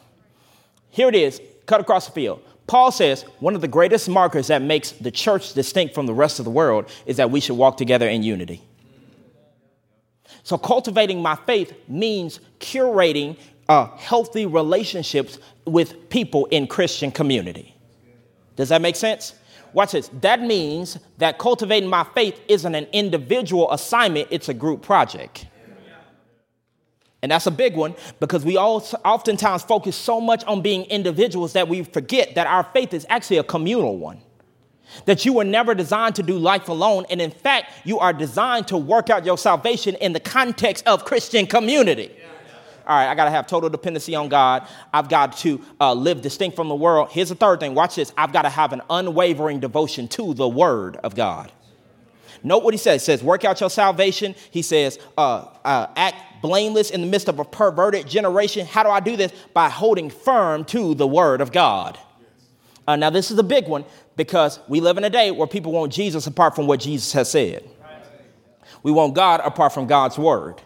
Here 0.89 1.07
it 1.07 1.15
is. 1.15 1.39
Cut 1.67 1.79
across 1.79 2.07
the 2.07 2.13
field. 2.13 2.41
Paul 2.71 2.89
says 2.89 3.23
one 3.41 3.53
of 3.53 3.59
the 3.59 3.67
greatest 3.67 4.07
markers 4.07 4.47
that 4.47 4.61
makes 4.61 4.91
the 4.91 5.11
church 5.11 5.51
distinct 5.51 5.93
from 5.93 6.05
the 6.05 6.13
rest 6.13 6.39
of 6.39 6.45
the 6.45 6.51
world 6.51 6.89
is 7.05 7.17
that 7.17 7.29
we 7.29 7.41
should 7.41 7.57
walk 7.57 7.75
together 7.75 8.07
in 8.07 8.23
unity. 8.23 8.61
So, 10.43 10.57
cultivating 10.57 11.21
my 11.21 11.35
faith 11.35 11.73
means 11.89 12.39
curating 12.61 13.35
uh, 13.67 13.87
healthy 13.97 14.45
relationships 14.45 15.37
with 15.65 16.09
people 16.09 16.45
in 16.45 16.65
Christian 16.65 17.11
community. 17.11 17.75
Does 18.55 18.69
that 18.69 18.81
make 18.81 18.95
sense? 18.95 19.35
Watch 19.73 19.91
this. 19.91 20.09
That 20.21 20.39
means 20.39 20.97
that 21.17 21.39
cultivating 21.39 21.89
my 21.89 22.05
faith 22.15 22.39
isn't 22.47 22.73
an 22.73 22.87
individual 22.93 23.69
assignment, 23.73 24.29
it's 24.31 24.47
a 24.47 24.53
group 24.53 24.81
project. 24.81 25.45
And 27.21 27.31
that's 27.31 27.45
a 27.45 27.51
big 27.51 27.75
one 27.75 27.95
because 28.19 28.43
we 28.43 28.57
all 28.57 28.83
oftentimes 29.05 29.63
focus 29.63 29.95
so 29.95 30.19
much 30.19 30.43
on 30.45 30.61
being 30.61 30.85
individuals 30.85 31.53
that 31.53 31.67
we 31.67 31.83
forget 31.83 32.35
that 32.35 32.47
our 32.47 32.63
faith 32.63 32.93
is 32.93 33.05
actually 33.09 33.37
a 33.37 33.43
communal 33.43 33.97
one. 33.97 34.21
That 35.05 35.23
you 35.23 35.33
were 35.33 35.43
never 35.43 35.73
designed 35.73 36.15
to 36.15 36.23
do 36.23 36.37
life 36.37 36.67
alone. 36.67 37.05
And 37.09 37.21
in 37.21 37.31
fact, 37.31 37.71
you 37.85 37.99
are 37.99 38.11
designed 38.11 38.67
to 38.69 38.77
work 38.77 39.09
out 39.09 39.25
your 39.25 39.37
salvation 39.37 39.95
in 39.95 40.13
the 40.13 40.19
context 40.19 40.85
of 40.87 41.05
Christian 41.05 41.45
community. 41.45 42.11
All 42.87 42.97
right, 42.97 43.07
I 43.07 43.15
got 43.15 43.25
to 43.25 43.31
have 43.31 43.45
total 43.45 43.69
dependency 43.69 44.15
on 44.15 44.27
God. 44.27 44.67
I've 44.91 45.07
got 45.07 45.37
to 45.37 45.61
uh, 45.79 45.93
live 45.93 46.21
distinct 46.21 46.55
from 46.55 46.67
the 46.67 46.75
world. 46.75 47.09
Here's 47.11 47.29
the 47.29 47.35
third 47.35 47.59
thing. 47.59 47.75
Watch 47.75 47.95
this. 47.95 48.11
I've 48.17 48.33
got 48.33 48.41
to 48.41 48.49
have 48.49 48.73
an 48.73 48.81
unwavering 48.89 49.59
devotion 49.59 50.07
to 50.09 50.33
the 50.33 50.49
Word 50.49 50.97
of 50.97 51.15
God. 51.15 51.51
Note 52.43 52.63
what 52.63 52.73
he 52.73 52.77
says. 52.77 53.01
He 53.01 53.05
says, 53.05 53.23
work 53.23 53.45
out 53.45 53.59
your 53.59 53.69
salvation. 53.69 54.35
He 54.49 54.61
says, 54.61 54.99
uh, 55.17 55.45
uh, 55.63 55.87
act 55.95 56.41
blameless 56.41 56.89
in 56.89 57.01
the 57.01 57.07
midst 57.07 57.27
of 57.27 57.39
a 57.39 57.45
perverted 57.45 58.07
generation. 58.07 58.65
How 58.65 58.83
do 58.83 58.89
I 58.89 58.99
do 58.99 59.15
this? 59.15 59.31
By 59.53 59.69
holding 59.69 60.09
firm 60.09 60.65
to 60.65 60.95
the 60.95 61.07
Word 61.07 61.41
of 61.41 61.51
God. 61.51 61.99
Uh, 62.87 62.95
now, 62.95 63.09
this 63.09 63.29
is 63.29 63.37
a 63.37 63.43
big 63.43 63.67
one 63.67 63.85
because 64.15 64.59
we 64.67 64.79
live 64.79 64.97
in 64.97 65.03
a 65.03 65.09
day 65.09 65.31
where 65.31 65.47
people 65.47 65.71
want 65.71 65.93
Jesus 65.93 66.27
apart 66.27 66.55
from 66.55 66.67
what 66.67 66.79
Jesus 66.79 67.13
has 67.13 67.29
said. 67.29 67.69
We 68.83 68.91
want 68.91 69.13
God 69.13 69.41
apart 69.43 69.73
from 69.73 69.85
God's 69.85 70.17
Word. 70.17 70.61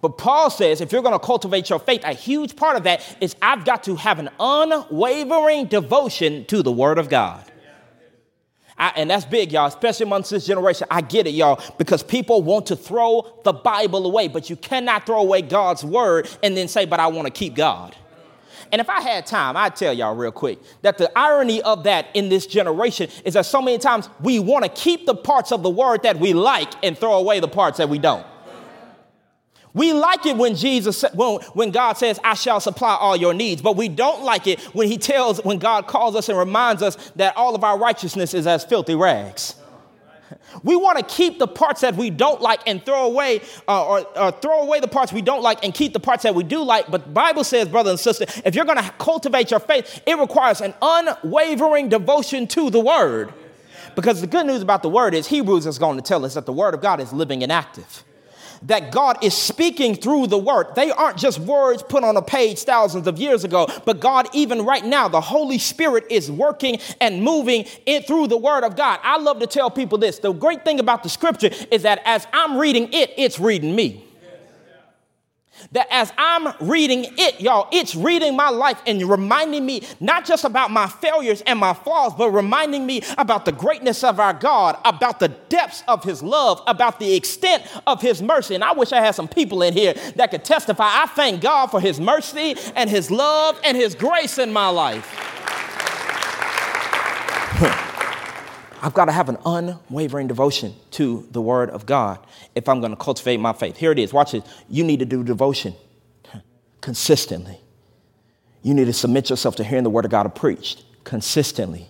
But 0.00 0.18
Paul 0.18 0.50
says 0.50 0.80
if 0.80 0.92
you're 0.92 1.02
going 1.02 1.18
to 1.18 1.24
cultivate 1.24 1.70
your 1.70 1.78
faith, 1.78 2.02
a 2.04 2.12
huge 2.12 2.56
part 2.56 2.76
of 2.76 2.82
that 2.84 3.16
is 3.20 3.34
I've 3.40 3.64
got 3.64 3.84
to 3.84 3.96
have 3.96 4.18
an 4.18 4.28
unwavering 4.38 5.66
devotion 5.66 6.44
to 6.46 6.62
the 6.62 6.72
Word 6.72 6.98
of 6.98 7.08
God. 7.08 7.50
I, 8.76 8.92
and 8.96 9.08
that's 9.08 9.24
big, 9.24 9.52
y'all, 9.52 9.66
especially 9.66 10.04
amongst 10.04 10.30
this 10.30 10.46
generation. 10.46 10.86
I 10.90 11.00
get 11.00 11.26
it, 11.26 11.34
y'all, 11.34 11.62
because 11.78 12.02
people 12.02 12.42
want 12.42 12.66
to 12.66 12.76
throw 12.76 13.40
the 13.44 13.52
Bible 13.52 14.04
away, 14.06 14.28
but 14.28 14.50
you 14.50 14.56
cannot 14.56 15.06
throw 15.06 15.20
away 15.20 15.42
God's 15.42 15.84
Word 15.84 16.28
and 16.42 16.56
then 16.56 16.66
say, 16.66 16.84
but 16.84 16.98
I 16.98 17.06
want 17.06 17.26
to 17.26 17.32
keep 17.32 17.54
God. 17.54 17.94
And 18.72 18.80
if 18.80 18.90
I 18.90 19.00
had 19.00 19.26
time, 19.26 19.56
I'd 19.56 19.76
tell 19.76 19.92
y'all 19.92 20.16
real 20.16 20.32
quick 20.32 20.58
that 20.82 20.98
the 20.98 21.16
irony 21.16 21.62
of 21.62 21.84
that 21.84 22.08
in 22.14 22.28
this 22.28 22.46
generation 22.46 23.08
is 23.24 23.34
that 23.34 23.46
so 23.46 23.62
many 23.62 23.78
times 23.78 24.08
we 24.20 24.40
want 24.40 24.64
to 24.64 24.70
keep 24.70 25.06
the 25.06 25.14
parts 25.14 25.52
of 25.52 25.62
the 25.62 25.70
word 25.70 26.02
that 26.02 26.18
we 26.18 26.32
like 26.32 26.72
and 26.82 26.98
throw 26.98 27.14
away 27.14 27.38
the 27.38 27.46
parts 27.46 27.78
that 27.78 27.88
we 27.88 27.98
don't. 27.98 28.26
We 29.74 29.92
like 29.92 30.24
it 30.24 30.36
when 30.36 30.54
Jesus, 30.54 31.04
when, 31.14 31.40
when 31.52 31.72
God 31.72 31.94
says, 31.94 32.20
I 32.22 32.34
shall 32.34 32.60
supply 32.60 32.94
all 32.94 33.16
your 33.16 33.34
needs, 33.34 33.60
but 33.60 33.76
we 33.76 33.88
don't 33.88 34.22
like 34.22 34.46
it 34.46 34.60
when 34.72 34.86
he 34.86 34.96
tells, 34.96 35.44
when 35.44 35.58
God 35.58 35.88
calls 35.88 36.14
us 36.14 36.28
and 36.28 36.38
reminds 36.38 36.80
us 36.80 36.94
that 37.16 37.36
all 37.36 37.56
of 37.56 37.64
our 37.64 37.76
righteousness 37.76 38.34
is 38.34 38.46
as 38.46 38.64
filthy 38.64 38.94
rags. 38.94 39.56
We 40.62 40.76
want 40.76 40.98
to 40.98 41.04
keep 41.04 41.38
the 41.38 41.48
parts 41.48 41.80
that 41.80 41.96
we 41.96 42.10
don't 42.10 42.40
like 42.40 42.60
and 42.66 42.84
throw 42.84 43.06
away, 43.06 43.40
uh, 43.68 43.86
or, 43.86 44.06
or, 44.16 44.30
throw 44.30 44.62
away 44.62 44.78
the 44.80 44.88
parts 44.88 45.12
we 45.12 45.20
don't 45.20 45.42
like 45.42 45.64
and 45.64 45.74
keep 45.74 45.92
the 45.92 46.00
parts 46.00 46.22
that 46.22 46.34
we 46.34 46.44
do 46.44 46.62
like. 46.62 46.90
But 46.90 47.04
the 47.04 47.10
Bible 47.10 47.44
says, 47.44 47.68
brother 47.68 47.90
and 47.90 48.00
sister, 48.00 48.24
if 48.44 48.54
you're 48.54 48.64
going 48.64 48.82
to 48.82 48.90
cultivate 48.98 49.50
your 49.50 49.60
faith, 49.60 50.02
it 50.06 50.16
requires 50.16 50.60
an 50.60 50.72
unwavering 50.80 51.88
devotion 51.88 52.46
to 52.48 52.70
the 52.70 52.80
Word. 52.80 53.34
Because 53.96 54.20
the 54.20 54.26
good 54.26 54.46
news 54.46 54.62
about 54.62 54.82
the 54.82 54.88
Word 54.88 55.12
is 55.12 55.26
Hebrews 55.26 55.66
is 55.66 55.78
going 55.78 55.96
to 55.96 56.02
tell 56.02 56.24
us 56.24 56.34
that 56.34 56.46
the 56.46 56.52
Word 56.52 56.74
of 56.74 56.80
God 56.80 57.00
is 57.00 57.12
living 57.12 57.42
and 57.42 57.50
active 57.52 58.04
that 58.64 58.92
God 58.92 59.22
is 59.22 59.36
speaking 59.36 59.94
through 59.94 60.28
the 60.28 60.38
word. 60.38 60.74
They 60.74 60.90
aren't 60.90 61.18
just 61.18 61.38
words 61.38 61.82
put 61.82 62.04
on 62.04 62.16
a 62.16 62.22
page 62.22 62.60
thousands 62.60 63.06
of 63.06 63.18
years 63.18 63.44
ago, 63.44 63.68
but 63.84 64.00
God, 64.00 64.28
even 64.32 64.64
right 64.64 64.84
now, 64.84 65.08
the 65.08 65.20
Holy 65.20 65.58
Spirit 65.58 66.04
is 66.10 66.30
working 66.30 66.78
and 67.00 67.22
moving 67.22 67.66
it 67.86 68.06
through 68.06 68.28
the 68.28 68.38
word 68.38 68.64
of 68.64 68.76
God. 68.76 69.00
I 69.02 69.18
love 69.18 69.40
to 69.40 69.46
tell 69.46 69.70
people 69.70 69.98
this. 69.98 70.18
The 70.18 70.32
great 70.32 70.64
thing 70.64 70.80
about 70.80 71.02
the 71.02 71.08
scripture 71.08 71.50
is 71.70 71.82
that 71.82 72.00
as 72.04 72.26
I'm 72.32 72.58
reading 72.58 72.92
it, 72.92 73.12
it's 73.16 73.38
reading 73.38 73.74
me 73.74 74.04
that 75.72 75.86
as 75.90 76.12
I'm 76.18 76.54
reading 76.60 77.06
it, 77.18 77.40
y'all, 77.40 77.68
it's 77.72 77.94
reading 77.94 78.36
my 78.36 78.50
life 78.50 78.80
and 78.86 79.02
reminding 79.02 79.64
me 79.64 79.82
not 80.00 80.24
just 80.24 80.44
about 80.44 80.70
my 80.70 80.86
failures 80.86 81.42
and 81.46 81.58
my 81.58 81.74
flaws, 81.74 82.14
but 82.14 82.30
reminding 82.30 82.86
me 82.86 83.02
about 83.18 83.44
the 83.44 83.52
greatness 83.52 84.04
of 84.04 84.20
our 84.20 84.34
God, 84.34 84.78
about 84.84 85.20
the 85.20 85.28
depths 85.28 85.82
of 85.88 86.04
His 86.04 86.22
love, 86.22 86.62
about 86.66 86.98
the 86.98 87.14
extent 87.14 87.62
of 87.86 88.00
His 88.00 88.22
mercy. 88.22 88.54
And 88.54 88.64
I 88.64 88.72
wish 88.72 88.92
I 88.92 89.00
had 89.00 89.14
some 89.14 89.28
people 89.28 89.62
in 89.62 89.72
here 89.72 89.94
that 90.16 90.30
could 90.30 90.44
testify. 90.44 90.84
I 90.86 91.06
thank 91.06 91.40
God 91.40 91.66
for 91.66 91.80
His 91.80 92.00
mercy 92.00 92.56
and 92.74 92.88
His 92.88 93.10
love 93.10 93.60
and 93.64 93.76
His 93.76 93.94
grace 93.94 94.38
in 94.38 94.52
my 94.52 94.68
life. 94.68 95.30
I've 98.84 98.92
got 98.92 99.06
to 99.06 99.12
have 99.12 99.30
an 99.30 99.38
unwavering 99.46 100.26
devotion 100.26 100.74
to 100.90 101.26
the 101.30 101.40
Word 101.40 101.70
of 101.70 101.86
God 101.86 102.18
if 102.54 102.68
I'm 102.68 102.80
going 102.80 102.92
to 102.92 102.98
cultivate 102.98 103.38
my 103.38 103.54
faith. 103.54 103.78
Here 103.78 103.90
it 103.90 103.98
is. 103.98 104.12
Watch 104.12 104.34
it. 104.34 104.44
You 104.68 104.84
need 104.84 104.98
to 104.98 105.06
do 105.06 105.24
devotion 105.24 105.74
consistently. 106.82 107.58
You 108.62 108.74
need 108.74 108.84
to 108.84 108.92
submit 108.92 109.30
yourself 109.30 109.56
to 109.56 109.64
hearing 109.64 109.84
the 109.84 109.90
Word 109.90 110.04
of 110.04 110.10
God 110.10 110.32
preached 110.34 110.84
consistently. 111.02 111.88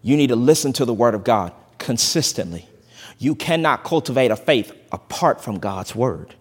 You 0.00 0.16
need 0.16 0.28
to 0.28 0.36
listen 0.36 0.72
to 0.72 0.86
the 0.86 0.94
Word 0.94 1.14
of 1.14 1.22
God 1.22 1.52
consistently. 1.76 2.66
You 3.18 3.34
cannot 3.34 3.84
cultivate 3.84 4.30
a 4.30 4.36
faith 4.36 4.72
apart 4.92 5.44
from 5.44 5.58
God's 5.58 5.94
Word. 5.94 6.34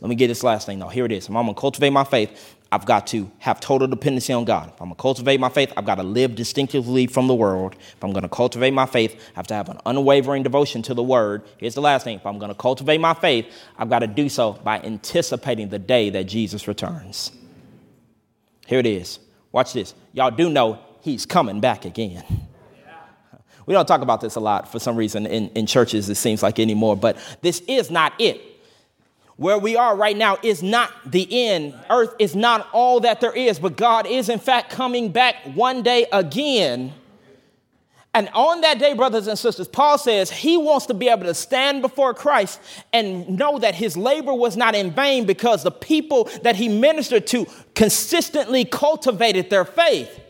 Let 0.00 0.08
me 0.08 0.14
get 0.14 0.28
this 0.28 0.42
last 0.42 0.64
thing 0.64 0.78
though. 0.78 0.88
Here 0.88 1.04
it 1.04 1.12
is. 1.12 1.28
I'm 1.28 1.34
going 1.34 1.48
to 1.48 1.54
cultivate 1.54 1.90
my 1.90 2.04
faith. 2.04 2.56
I've 2.72 2.86
got 2.86 3.06
to 3.08 3.30
have 3.38 3.60
total 3.60 3.86
dependency 3.86 4.32
on 4.32 4.46
God. 4.46 4.72
If 4.72 4.80
I'm 4.80 4.88
going 4.88 4.96
to 4.96 5.02
cultivate 5.02 5.38
my 5.38 5.50
faith, 5.50 5.70
I've 5.76 5.84
got 5.84 5.96
to 5.96 6.02
live 6.02 6.34
distinctively 6.34 7.06
from 7.06 7.26
the 7.26 7.34
world. 7.34 7.74
If 7.74 8.02
I'm 8.02 8.12
going 8.12 8.22
to 8.22 8.30
cultivate 8.30 8.70
my 8.70 8.86
faith, 8.86 9.14
I 9.14 9.38
have 9.38 9.46
to 9.48 9.54
have 9.54 9.68
an 9.68 9.78
unwavering 9.84 10.42
devotion 10.42 10.80
to 10.84 10.94
the 10.94 11.02
word. 11.02 11.42
Here's 11.58 11.74
the 11.74 11.82
last 11.82 12.04
thing. 12.04 12.16
If 12.16 12.24
I'm 12.24 12.38
going 12.38 12.48
to 12.48 12.54
cultivate 12.54 12.98
my 12.98 13.12
faith, 13.12 13.44
I've 13.76 13.90
got 13.90 13.98
to 13.98 14.06
do 14.06 14.30
so 14.30 14.54
by 14.54 14.80
anticipating 14.80 15.68
the 15.68 15.78
day 15.78 16.08
that 16.08 16.24
Jesus 16.24 16.66
returns. 16.66 17.30
Here 18.66 18.78
it 18.78 18.86
is. 18.86 19.18
Watch 19.52 19.74
this. 19.74 19.94
Y'all 20.14 20.30
do 20.30 20.48
know 20.48 20.78
he's 21.02 21.26
coming 21.26 21.60
back 21.60 21.84
again. 21.84 22.24
We 23.66 23.74
don't 23.74 23.86
talk 23.86 24.00
about 24.00 24.22
this 24.22 24.34
a 24.36 24.40
lot 24.40 24.72
for 24.72 24.78
some 24.78 24.96
reason 24.96 25.26
in, 25.26 25.50
in 25.50 25.66
churches, 25.66 26.08
it 26.08 26.14
seems 26.14 26.42
like 26.42 26.58
anymore, 26.58 26.96
but 26.96 27.18
this 27.42 27.60
is 27.68 27.90
not 27.90 28.12
it 28.18 28.51
where 29.36 29.58
we 29.58 29.76
are 29.76 29.96
right 29.96 30.16
now 30.16 30.38
is 30.42 30.62
not 30.62 30.90
the 31.10 31.46
end. 31.48 31.74
Earth 31.90 32.14
is 32.18 32.36
not 32.36 32.68
all 32.72 33.00
that 33.00 33.20
there 33.20 33.32
is, 33.32 33.58
but 33.58 33.76
God 33.76 34.06
is, 34.06 34.28
in 34.28 34.38
fact, 34.38 34.70
coming 34.70 35.10
back 35.10 35.36
one 35.54 35.82
day 35.82 36.06
again. 36.12 36.92
And 38.14 38.28
on 38.34 38.60
that 38.60 38.78
day, 38.78 38.92
brothers 38.92 39.26
and 39.26 39.38
sisters, 39.38 39.66
Paul 39.68 39.96
says 39.96 40.30
he 40.30 40.58
wants 40.58 40.84
to 40.86 40.94
be 40.94 41.08
able 41.08 41.24
to 41.24 41.32
stand 41.32 41.80
before 41.80 42.12
Christ 42.12 42.60
and 42.92 43.38
know 43.38 43.58
that 43.58 43.74
his 43.74 43.96
labor 43.96 44.34
was 44.34 44.54
not 44.54 44.74
in 44.74 44.90
vain 44.90 45.24
because 45.24 45.62
the 45.62 45.70
people 45.70 46.24
that 46.42 46.54
he 46.54 46.68
ministered 46.68 47.26
to 47.28 47.46
consistently 47.74 48.66
cultivated 48.66 49.48
their 49.48 49.64
faith. 49.64 50.20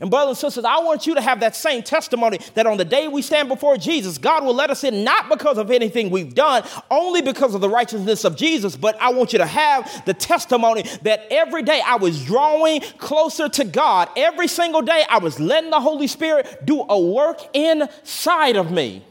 And, 0.00 0.10
brothers 0.10 0.30
and 0.30 0.38
sisters, 0.38 0.64
I 0.64 0.78
want 0.80 1.06
you 1.06 1.14
to 1.14 1.20
have 1.20 1.40
that 1.40 1.56
same 1.56 1.82
testimony 1.82 2.38
that 2.54 2.66
on 2.66 2.76
the 2.76 2.84
day 2.84 3.08
we 3.08 3.22
stand 3.22 3.48
before 3.48 3.76
Jesus, 3.76 4.18
God 4.18 4.44
will 4.44 4.54
let 4.54 4.70
us 4.70 4.84
in 4.84 5.04
not 5.04 5.28
because 5.28 5.58
of 5.58 5.70
anything 5.70 6.10
we've 6.10 6.34
done, 6.34 6.64
only 6.90 7.22
because 7.22 7.54
of 7.54 7.60
the 7.60 7.68
righteousness 7.68 8.24
of 8.24 8.36
Jesus. 8.36 8.76
But 8.76 9.00
I 9.00 9.12
want 9.12 9.32
you 9.32 9.38
to 9.38 9.46
have 9.46 10.04
the 10.04 10.14
testimony 10.14 10.82
that 11.02 11.26
every 11.30 11.62
day 11.62 11.82
I 11.84 11.96
was 11.96 12.24
drawing 12.24 12.80
closer 12.98 13.48
to 13.48 13.64
God. 13.64 14.08
Every 14.16 14.48
single 14.48 14.82
day 14.82 15.04
I 15.08 15.18
was 15.18 15.40
letting 15.40 15.70
the 15.70 15.80
Holy 15.80 16.06
Spirit 16.06 16.64
do 16.64 16.84
a 16.88 16.98
work 16.98 17.40
inside 17.54 18.56
of 18.56 18.70
me 18.70 19.04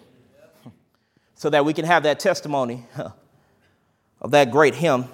so 1.36 1.50
that 1.50 1.66
we 1.66 1.74
can 1.74 1.86
have 1.86 2.04
that 2.04 2.20
testimony 2.20 2.86
of 4.22 4.32
that 4.32 4.52
great 4.52 4.76
hymn, 4.76 5.06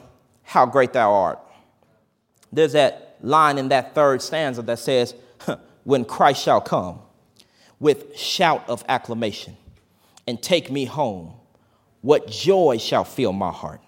How 0.44 0.66
Great 0.66 0.94
Thou 0.94 1.12
Art. 1.12 1.40
There's 2.52 2.74
that 2.74 3.18
line 3.22 3.58
in 3.58 3.70
that 3.70 3.96
third 3.96 4.22
stanza 4.22 4.62
that 4.64 4.80
says, 4.80 5.16
when 5.84 6.06
Christ 6.06 6.44
shall 6.44 6.62
come 6.62 7.00
with 7.80 8.18
shout 8.18 8.64
of 8.70 8.84
acclamation 8.88 9.58
and 10.28 10.42
take 10.42 10.72
me 10.72 10.86
home, 10.86 11.34
what 12.02 12.30
joy 12.30 12.78
shall 12.78 13.04
fill 13.04 13.34
my 13.34 13.52
heart? 13.52 13.82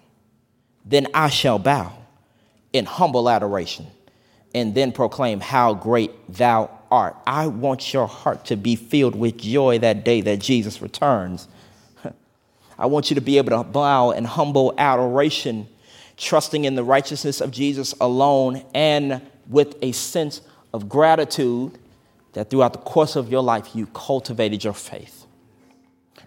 Then 0.84 1.06
I 1.14 1.28
shall 1.30 1.58
bow 1.58 1.92
in 2.72 2.84
humble 2.84 3.30
adoration 3.30 3.86
and 4.54 4.74
then 4.74 4.92
proclaim 4.92 5.40
how 5.40 5.74
great 5.74 6.12
thou 6.32 6.70
art. 6.90 7.16
I 7.26 7.48
want 7.48 7.92
your 7.92 8.06
heart 8.06 8.44
to 8.46 8.56
be 8.56 8.76
filled 8.76 9.16
with 9.16 9.38
joy 9.38 9.78
that 9.80 10.04
day 10.04 10.20
that 10.22 10.38
Jesus 10.38 10.80
returns. 10.80 11.48
I 12.78 12.86
want 12.86 13.10
you 13.10 13.14
to 13.14 13.20
be 13.20 13.38
able 13.38 13.50
to 13.50 13.64
bow 13.64 14.12
in 14.12 14.24
humble 14.24 14.74
adoration, 14.78 15.66
trusting 16.16 16.64
in 16.64 16.74
the 16.74 16.84
righteousness 16.84 17.40
of 17.40 17.50
Jesus 17.50 17.94
alone 18.00 18.64
and 18.74 19.22
with 19.48 19.76
a 19.82 19.92
sense 19.92 20.40
of 20.72 20.88
gratitude 20.88 21.78
that 22.34 22.50
throughout 22.50 22.72
the 22.72 22.78
course 22.80 23.16
of 23.16 23.30
your 23.30 23.42
life, 23.42 23.74
you 23.74 23.86
cultivated 23.86 24.62
your 24.62 24.74
faith. 24.74 25.26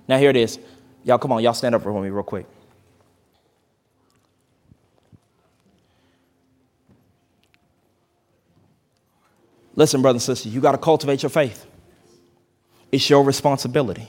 Now, 0.08 0.18
here 0.18 0.30
it 0.30 0.36
is. 0.36 0.58
Y'all, 1.04 1.18
come 1.18 1.32
on, 1.32 1.44
y'all 1.44 1.54
stand 1.54 1.76
up 1.76 1.84
for 1.84 2.02
me 2.02 2.10
real 2.10 2.24
quick. 2.24 2.46
Listen, 9.76 10.02
brothers 10.02 10.28
and 10.28 10.36
sisters, 10.36 10.54
you 10.54 10.60
got 10.60 10.72
to 10.72 10.78
cultivate 10.80 11.22
your 11.22 11.30
faith. 11.30 11.66
It's 12.92 13.08
your 13.10 13.24
responsibility. 13.24 14.08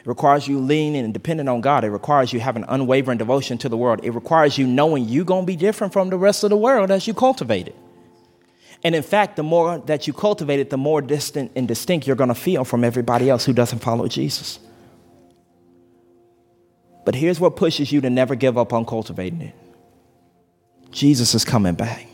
It 0.00 0.06
requires 0.06 0.46
you 0.46 0.58
leaning 0.58 1.02
and 1.02 1.14
depending 1.14 1.48
on 1.48 1.62
God. 1.62 1.82
It 1.82 1.90
requires 1.90 2.32
you 2.32 2.40
having 2.40 2.64
unwavering 2.68 3.16
devotion 3.16 3.56
to 3.58 3.68
the 3.68 3.76
world. 3.76 4.00
It 4.02 4.10
requires 4.10 4.58
you 4.58 4.66
knowing 4.66 5.08
you're 5.08 5.24
going 5.24 5.44
to 5.44 5.46
be 5.46 5.56
different 5.56 5.92
from 5.92 6.10
the 6.10 6.18
rest 6.18 6.44
of 6.44 6.50
the 6.50 6.56
world 6.56 6.90
as 6.90 7.06
you 7.06 7.14
cultivate 7.14 7.68
it. 7.68 7.76
And 8.84 8.94
in 8.94 9.02
fact, 9.02 9.36
the 9.36 9.42
more 9.42 9.78
that 9.86 10.06
you 10.06 10.12
cultivate 10.12 10.60
it, 10.60 10.70
the 10.70 10.76
more 10.76 11.00
distant 11.00 11.52
and 11.56 11.66
distinct 11.66 12.06
you're 12.06 12.16
going 12.16 12.28
to 12.28 12.34
feel 12.34 12.64
from 12.64 12.84
everybody 12.84 13.30
else 13.30 13.44
who 13.44 13.52
doesn't 13.52 13.80
follow 13.80 14.06
Jesus. 14.06 14.58
But 17.04 17.14
here's 17.14 17.38
what 17.38 17.56
pushes 17.56 17.92
you 17.92 18.00
to 18.02 18.10
never 18.10 18.34
give 18.34 18.58
up 18.58 18.72
on 18.72 18.84
cultivating 18.84 19.40
it 19.40 19.54
Jesus 20.90 21.34
is 21.34 21.44
coming 21.44 21.74
back. 21.74 22.06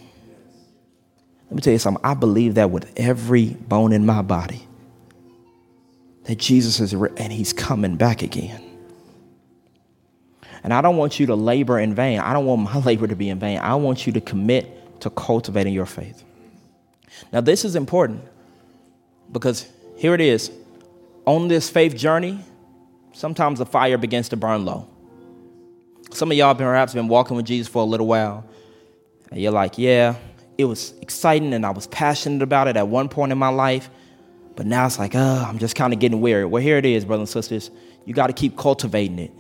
Let 1.45 1.57
me 1.57 1.61
tell 1.61 1.73
you 1.73 1.79
something. 1.79 2.03
I 2.05 2.15
believe 2.15 2.55
that 2.55 2.71
with 2.71 2.91
every 2.97 3.51
bone 3.51 3.93
in 3.93 4.07
my 4.07 4.23
body. 4.23 4.67
That 6.25 6.39
Jesus 6.39 6.81
is, 6.81 6.93
and 6.93 7.33
he's 7.33 7.53
coming 7.53 7.97
back 7.97 8.23
again. 8.23 8.63
And 10.65 10.73
I 10.73 10.81
don't 10.81 10.97
want 10.97 11.19
you 11.19 11.27
to 11.27 11.35
labor 11.35 11.79
in 11.79 11.95
vain. 11.95 12.21
I 12.21 12.33
don't 12.33 12.47
want 12.47 12.63
my 12.63 12.79
labor 12.85 13.07
to 13.07 13.17
be 13.17 13.29
in 13.29 13.39
vain. 13.39 13.59
I 13.59 13.75
want 13.75 14.07
you 14.07 14.13
to 14.15 14.21
commit 14.21 15.01
to 15.01 15.11
cultivating 15.11 15.75
your 15.75 15.87
faith. 15.87 16.25
Now, 17.33 17.41
this 17.41 17.65
is 17.65 17.77
important 17.77 18.23
because 19.31 19.69
here 19.97 20.15
it 20.15 20.21
is. 20.21 20.51
On 21.25 21.49
this 21.49 21.71
faith 21.71 21.97
journey, 21.97 22.41
sometimes 23.13 23.59
the 23.59 23.67
fire 23.67 23.99
begins 23.99 24.29
to 24.31 24.37
burn 24.37 24.65
low. 24.65 24.89
Some 26.13 26.31
of 26.31 26.37
y'all 26.37 26.55
perhaps 26.55 26.95
been 26.95 27.09
walking 27.09 27.37
with 27.37 27.47
Jesus 27.47 27.69
for 27.69 27.83
a 27.83 27.87
little 27.87 28.07
while, 28.07 28.45
and 29.31 29.41
you're 29.41 29.53
like, 29.53 29.79
yeah, 29.79 30.17
it 30.59 30.65
was 30.65 30.93
exciting 31.01 31.55
and 31.55 31.65
I 31.65 31.71
was 31.71 31.87
passionate 31.87 32.43
about 32.43 32.69
it 32.69 32.77
at 32.77 32.89
one 32.89 33.09
point 33.09 33.33
in 33.33 33.39
my 33.39 33.49
life, 33.49 33.89
but 34.57 34.67
now 34.67 34.87
it's 34.87 34.99
like, 34.99 35.15
oh, 35.15 35.45
I'm 35.49 35.59
just 35.59 35.75
kind 35.75 35.93
of 35.93 35.99
getting 35.99 36.21
weary. 36.21 36.45
Well, 36.45 36.63
here 36.63 36.77
it 36.77 36.85
is, 36.85 37.05
brothers 37.05 37.35
and 37.35 37.45
sisters. 37.45 37.71
You 38.05 38.15
got 38.15 38.27
to 38.27 38.33
keep 38.33 38.57
cultivating 38.57 39.19
it. 39.19 39.33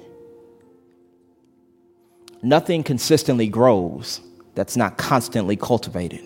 Nothing 2.43 2.83
consistently 2.83 3.49
grows 3.49 4.21
that's 4.55 4.77
not 4.77 4.97
constantly 4.97 5.57
cultivated. 5.57 6.25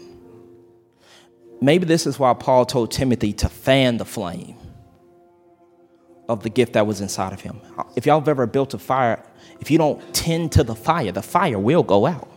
Maybe 1.61 1.87
this 1.87 2.07
is 2.07 2.19
why 2.19 2.35
Paul 2.35 2.66
told 2.66 2.90
Timothy 2.90 3.33
to 3.35 3.49
fan 3.49 3.97
the 3.97 4.05
flame 4.05 4.57
of 6.29 6.42
the 6.42 6.51
gift 6.51 6.75
that 6.75 6.87
was 6.87 7.01
inside 7.01 7.33
of 7.33 7.40
him. 7.40 7.61
If 7.95 8.07
y'all 8.07 8.21
have 8.21 8.29
ever 8.29 8.47
built 8.47 8.75
a 8.75 8.79
fire, 8.79 9.23
if 9.61 9.71
you 9.71 9.79
don't 9.79 10.03
tend 10.14 10.53
to 10.53 10.64
the 10.64 10.75
fire, 10.75 11.12
the 11.12 11.23
fire 11.23 11.59
will 11.59 11.83
go 11.83 12.07
out. 12.07 12.29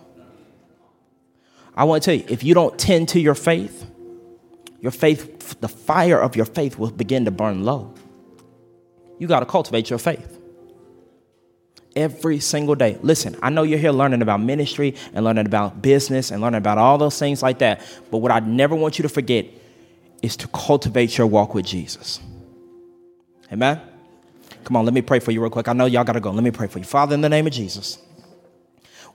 I 1.75 1.83
want 1.83 2.03
to 2.03 2.05
tell 2.05 2.19
you, 2.19 2.33
if 2.33 2.43
you 2.43 2.53
don't 2.53 2.77
tend 2.77 3.09
to 3.09 3.19
your 3.19 3.35
faith, 3.35 3.89
your 4.79 4.91
faith, 4.91 5.59
the 5.59 5.67
fire 5.67 6.19
of 6.19 6.35
your 6.35 6.45
faith 6.45 6.77
will 6.77 6.91
begin 6.91 7.25
to 7.25 7.31
burn 7.31 7.63
low. 7.63 7.93
You 9.17 9.27
got 9.27 9.41
to 9.41 9.45
cultivate 9.45 9.89
your 9.89 9.99
faith 9.99 10.38
every 11.95 12.39
single 12.39 12.75
day. 12.75 12.97
Listen, 13.01 13.35
I 13.41 13.49
know 13.49 13.63
you're 13.63 13.79
here 13.79 13.91
learning 13.91 14.21
about 14.21 14.41
ministry 14.41 14.95
and 15.13 15.25
learning 15.25 15.45
about 15.45 15.81
business 15.81 16.31
and 16.31 16.41
learning 16.41 16.59
about 16.59 16.77
all 16.77 16.97
those 16.97 17.17
things 17.17 17.41
like 17.41 17.59
that. 17.59 17.81
But 18.11 18.19
what 18.19 18.31
I 18.31 18.39
never 18.39 18.75
want 18.75 18.99
you 18.99 19.03
to 19.03 19.09
forget 19.09 19.45
is 20.21 20.35
to 20.37 20.47
cultivate 20.49 21.17
your 21.17 21.27
walk 21.27 21.53
with 21.53 21.65
Jesus. 21.65 22.19
Amen? 23.51 23.81
Come 24.63 24.75
on, 24.75 24.85
let 24.85 24.93
me 24.93 25.01
pray 25.01 25.19
for 25.19 25.31
you 25.31 25.41
real 25.41 25.49
quick. 25.49 25.67
I 25.67 25.73
know 25.73 25.85
y'all 25.85 26.03
got 26.03 26.13
to 26.13 26.19
go. 26.19 26.31
Let 26.31 26.43
me 26.43 26.51
pray 26.51 26.67
for 26.67 26.79
you. 26.79 26.85
Father, 26.85 27.15
in 27.15 27.21
the 27.21 27.29
name 27.29 27.47
of 27.47 27.53
Jesus, 27.53 27.97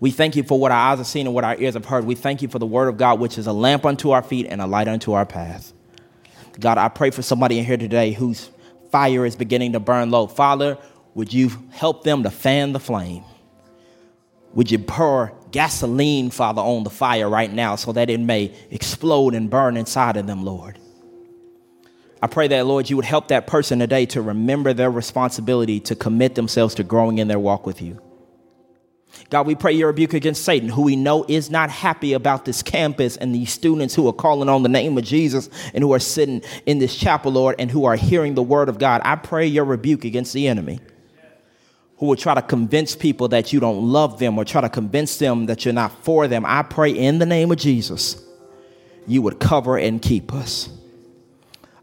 we 0.00 0.10
thank 0.10 0.34
you 0.34 0.42
for 0.42 0.58
what 0.58 0.72
our 0.72 0.92
eyes 0.92 0.98
have 0.98 1.06
seen 1.06 1.26
and 1.26 1.34
what 1.34 1.44
our 1.44 1.56
ears 1.56 1.74
have 1.74 1.84
heard. 1.84 2.04
We 2.04 2.14
thank 2.14 2.42
you 2.42 2.48
for 2.48 2.58
the 2.58 2.66
word 2.66 2.88
of 2.88 2.96
God, 2.96 3.20
which 3.20 3.38
is 3.38 3.46
a 3.46 3.52
lamp 3.52 3.86
unto 3.86 4.10
our 4.10 4.22
feet 4.22 4.46
and 4.48 4.60
a 4.60 4.66
light 4.66 4.88
unto 4.88 5.12
our 5.12 5.24
path. 5.24 5.72
God, 6.58 6.78
I 6.78 6.88
pray 6.88 7.10
for 7.10 7.22
somebody 7.22 7.58
in 7.58 7.64
here 7.64 7.76
today 7.76 8.12
whose 8.12 8.50
fire 8.90 9.26
is 9.26 9.36
beginning 9.36 9.72
to 9.72 9.80
burn 9.80 10.10
low. 10.10 10.26
Father, 10.26 10.78
would 11.14 11.32
you 11.32 11.50
help 11.70 12.02
them 12.04 12.24
to 12.24 12.30
fan 12.30 12.72
the 12.72 12.80
flame? 12.80 13.24
Would 14.54 14.70
you 14.70 14.78
pour 14.78 15.32
gasoline, 15.50 16.30
Father, 16.30 16.62
on 16.62 16.84
the 16.84 16.90
fire 16.90 17.28
right 17.28 17.52
now 17.52 17.76
so 17.76 17.92
that 17.92 18.10
it 18.10 18.20
may 18.20 18.54
explode 18.70 19.34
and 19.34 19.50
burn 19.50 19.76
inside 19.76 20.16
of 20.16 20.26
them, 20.26 20.44
Lord? 20.44 20.78
I 22.22 22.26
pray 22.26 22.48
that, 22.48 22.66
Lord, 22.66 22.88
you 22.88 22.96
would 22.96 23.04
help 23.04 23.28
that 23.28 23.46
person 23.46 23.80
today 23.80 24.06
to 24.06 24.22
remember 24.22 24.72
their 24.72 24.90
responsibility 24.90 25.78
to 25.80 25.94
commit 25.94 26.34
themselves 26.34 26.74
to 26.76 26.84
growing 26.84 27.18
in 27.18 27.28
their 27.28 27.38
walk 27.38 27.66
with 27.66 27.82
you. 27.82 28.00
God, 29.30 29.46
we 29.46 29.54
pray 29.54 29.72
your 29.72 29.88
rebuke 29.88 30.14
against 30.14 30.44
Satan, 30.44 30.68
who 30.68 30.82
we 30.82 30.96
know 30.96 31.24
is 31.28 31.50
not 31.50 31.70
happy 31.70 32.14
about 32.14 32.44
this 32.44 32.62
campus 32.62 33.16
and 33.16 33.34
these 33.34 33.52
students 33.52 33.94
who 33.94 34.08
are 34.08 34.12
calling 34.12 34.48
on 34.48 34.62
the 34.62 34.68
name 34.68 34.96
of 34.98 35.04
Jesus 35.04 35.48
and 35.72 35.84
who 35.84 35.92
are 35.92 36.00
sitting 36.00 36.42
in 36.66 36.78
this 36.78 36.96
chapel, 36.96 37.32
Lord, 37.32 37.56
and 37.58 37.70
who 37.70 37.84
are 37.84 37.96
hearing 37.96 38.34
the 38.34 38.42
word 38.42 38.68
of 38.68 38.78
God. 38.78 39.02
I 39.04 39.16
pray 39.16 39.46
your 39.46 39.64
rebuke 39.64 40.04
against 40.04 40.32
the 40.32 40.48
enemy 40.48 40.80
who 41.98 42.06
will 42.06 42.16
try 42.16 42.34
to 42.34 42.42
convince 42.42 42.96
people 42.96 43.28
that 43.28 43.52
you 43.52 43.60
don't 43.60 43.82
love 43.82 44.18
them 44.18 44.36
or 44.36 44.44
try 44.44 44.60
to 44.60 44.68
convince 44.68 45.18
them 45.18 45.46
that 45.46 45.64
you're 45.64 45.74
not 45.74 45.92
for 46.04 46.26
them. 46.26 46.44
I 46.44 46.62
pray 46.62 46.90
in 46.90 47.18
the 47.18 47.26
name 47.26 47.52
of 47.52 47.58
Jesus, 47.58 48.22
you 49.06 49.22
would 49.22 49.38
cover 49.38 49.78
and 49.78 50.02
keep 50.02 50.32
us. 50.32 50.68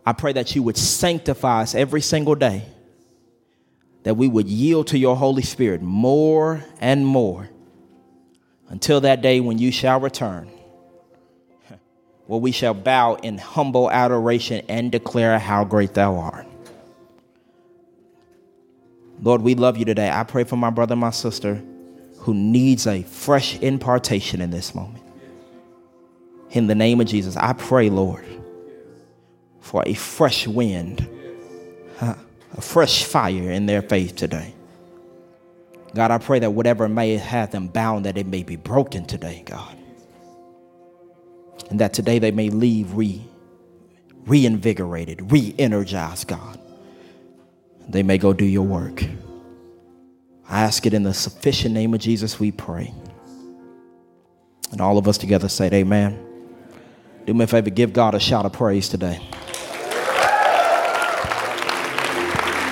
I 0.06 0.14
pray 0.14 0.34
that 0.34 0.56
you 0.56 0.64
would 0.64 0.78
sanctify 0.78 1.62
us 1.62 1.76
every 1.76 2.02
single 2.02 2.36
day, 2.36 2.66
that 4.04 4.16
we 4.16 4.28
would 4.28 4.48
yield 4.48 4.88
to 4.88 4.98
your 4.98 5.16
Holy 5.16 5.44
Spirit 5.44 5.82
more 5.82 6.64
and 6.80 7.06
more 7.06 7.50
until 8.68 9.02
that 9.02 9.22
day 9.22 9.40
when 9.40 9.60
you 9.60 9.72
shall 9.72 10.00
return, 10.00 10.50
where 12.26 12.40
we 12.40 12.52
shall 12.52 12.74
bow 12.74 13.16
in 13.16 13.38
humble 13.38 13.92
adoration 13.92 14.66
and 14.68 14.92
declare 14.92 15.38
how 15.38 15.64
great 15.64 15.94
thou 15.94 16.18
art. 16.18 16.48
Lord, 19.22 19.42
we 19.42 19.54
love 19.54 19.78
you 19.78 19.86
today. 19.86 20.10
I 20.10 20.24
pray 20.24 20.44
for 20.44 20.56
my 20.56 20.72
brother, 20.72 20.96
my 20.96 21.12
sister 21.12 21.62
who 22.20 22.34
needs 22.34 22.88
a 22.88 23.04
fresh 23.04 23.58
impartation 23.60 24.42
in 24.42 24.50
this 24.50 24.74
moment. 24.76 25.04
In 26.52 26.68
the 26.68 26.76
name 26.76 27.00
of 27.00 27.08
Jesus, 27.08 27.38
I 27.38 27.54
pray, 27.54 27.90
Lord, 27.90 28.26
for 29.60 29.84
a 29.86 29.94
fresh 29.94 30.48
wind, 30.48 31.08
a 32.02 32.62
fresh 32.62 33.04
fire 33.04 33.52
in 33.52 33.68
their 33.68 33.82
faith 33.82 34.16
today. 34.16 34.54
God, 35.94 36.12
I 36.12 36.18
pray 36.18 36.40
that 36.40 36.52
whatever 36.52 36.88
may 36.90 37.18
have 37.18 37.52
them 37.52 37.68
bound, 37.68 38.06
that 38.06 38.18
it 38.18 38.28
may 38.28 38.44
be 38.44 38.56
broken 38.56 39.06
today, 39.06 39.44
God. 39.46 39.78
And 41.70 41.80
that 41.80 41.94
today 41.94 42.20
they 42.20 42.32
may 42.32 42.50
leave 42.50 42.96
re, 42.96 43.22
reinvigorated, 44.26 45.32
re 45.32 45.56
energized, 45.58 46.28
God 46.28 46.60
they 47.88 48.04
may 48.04 48.18
go 48.18 48.34
do 48.34 48.46
your 48.46 48.66
work. 48.66 49.04
I 50.48 50.62
ask 50.62 50.86
it 50.86 50.94
in 50.94 51.04
the 51.04 51.14
sufficient 51.14 51.74
name 51.74 51.94
of 51.94 52.00
Jesus, 52.02 52.40
we 52.40 52.52
pray. 52.52 52.94
And 54.72 54.82
all 54.82 54.98
of 54.98 55.08
us 55.08 55.18
together 55.18 55.50
say, 55.50 55.70
Amen. 55.72 56.20
Do 57.26 57.34
me 57.34 57.44
a 57.44 57.48
favor, 57.48 57.70
give 57.70 57.94
God 57.94 58.16
a 58.16 58.20
shout 58.20 58.46
of 58.46 58.54
praise 58.54 58.90
today. 58.90 59.20